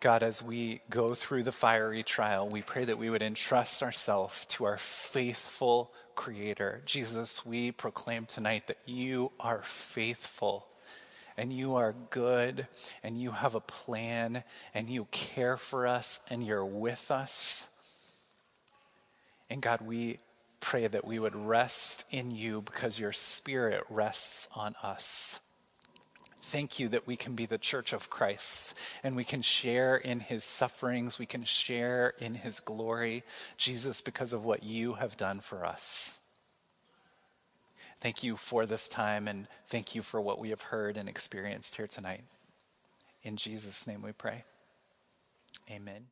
God, 0.01 0.25
as 0.25 0.43
we 0.43 0.81
go 0.91 1.14
through 1.14 1.45
the 1.45 1.53
fiery 1.53 2.03
trial, 2.03 2.49
we 2.49 2.62
pray 2.62 2.85
that 2.85 2.99
we 2.99 3.11
would 3.11 3.23
entrust 3.23 3.81
ourselves 3.81 4.45
to 4.47 4.64
our 4.64 4.79
faithful 4.79 5.93
Creator. 6.16 6.83
Jesus, 6.85 7.47
we 7.47 7.71
proclaim 7.71 8.27
tonight 8.27 8.66
that 8.66 8.79
you 8.87 9.31
are 9.39 9.62
faithful 9.62 10.66
and 11.37 11.53
you 11.53 11.77
are 11.77 11.95
good 12.11 12.66
and 13.05 13.18
you 13.18 13.31
have 13.31 13.55
a 13.55 13.61
plan 13.61 14.43
and 14.75 14.91
you 14.91 15.07
care 15.12 15.57
for 15.57 15.87
us 15.87 16.21
and 16.29 16.45
you're 16.45 16.64
with 16.64 17.11
us. 17.11 17.70
And 19.51 19.61
God, 19.61 19.81
we 19.81 20.19
pray 20.61 20.87
that 20.87 21.05
we 21.05 21.19
would 21.19 21.35
rest 21.35 22.05
in 22.11 22.31
you 22.31 22.63
because 22.63 23.01
your 23.01 23.13
spirit 23.13 23.83
rests 23.91 24.49
on 24.55 24.77
us. 24.83 25.41
Thank 26.43 26.79
you 26.79 26.89
that 26.89 27.07
we 27.07 27.17
can 27.17 27.35
be 27.35 27.47
the 27.47 27.59
church 27.59 27.93
of 27.93 28.11
Christ 28.11 28.79
and 29.05 29.15
we 29.15 29.25
can 29.25 29.43
share 29.43 29.97
in 29.97 30.21
his 30.21 30.45
sufferings. 30.45 31.19
We 31.19 31.27
can 31.27 31.45
share 31.45 32.15
in 32.19 32.35
his 32.35 32.61
glory, 32.61 33.23
Jesus, 33.57 34.01
because 34.01 34.33
of 34.33 34.45
what 34.45 34.63
you 34.63 34.95
have 34.95 35.17
done 35.17 35.41
for 35.41 35.65
us. 35.65 36.19
Thank 38.01 38.23
you 38.23 38.37
for 38.37 38.67
this 38.67 38.89
time 38.89 39.29
and 39.29 39.47
thank 39.67 39.95
you 39.95 40.03
for 40.03 40.21
what 40.21 40.39
we 40.39 40.51
have 40.51 40.63
heard 40.63 40.97
and 40.97 41.09
experienced 41.09 41.77
here 41.77 41.87
tonight. 41.87 42.23
In 43.23 43.37
Jesus' 43.37 43.87
name 43.87 44.03
we 44.03 44.13
pray. 44.13 44.45
Amen. 45.71 46.07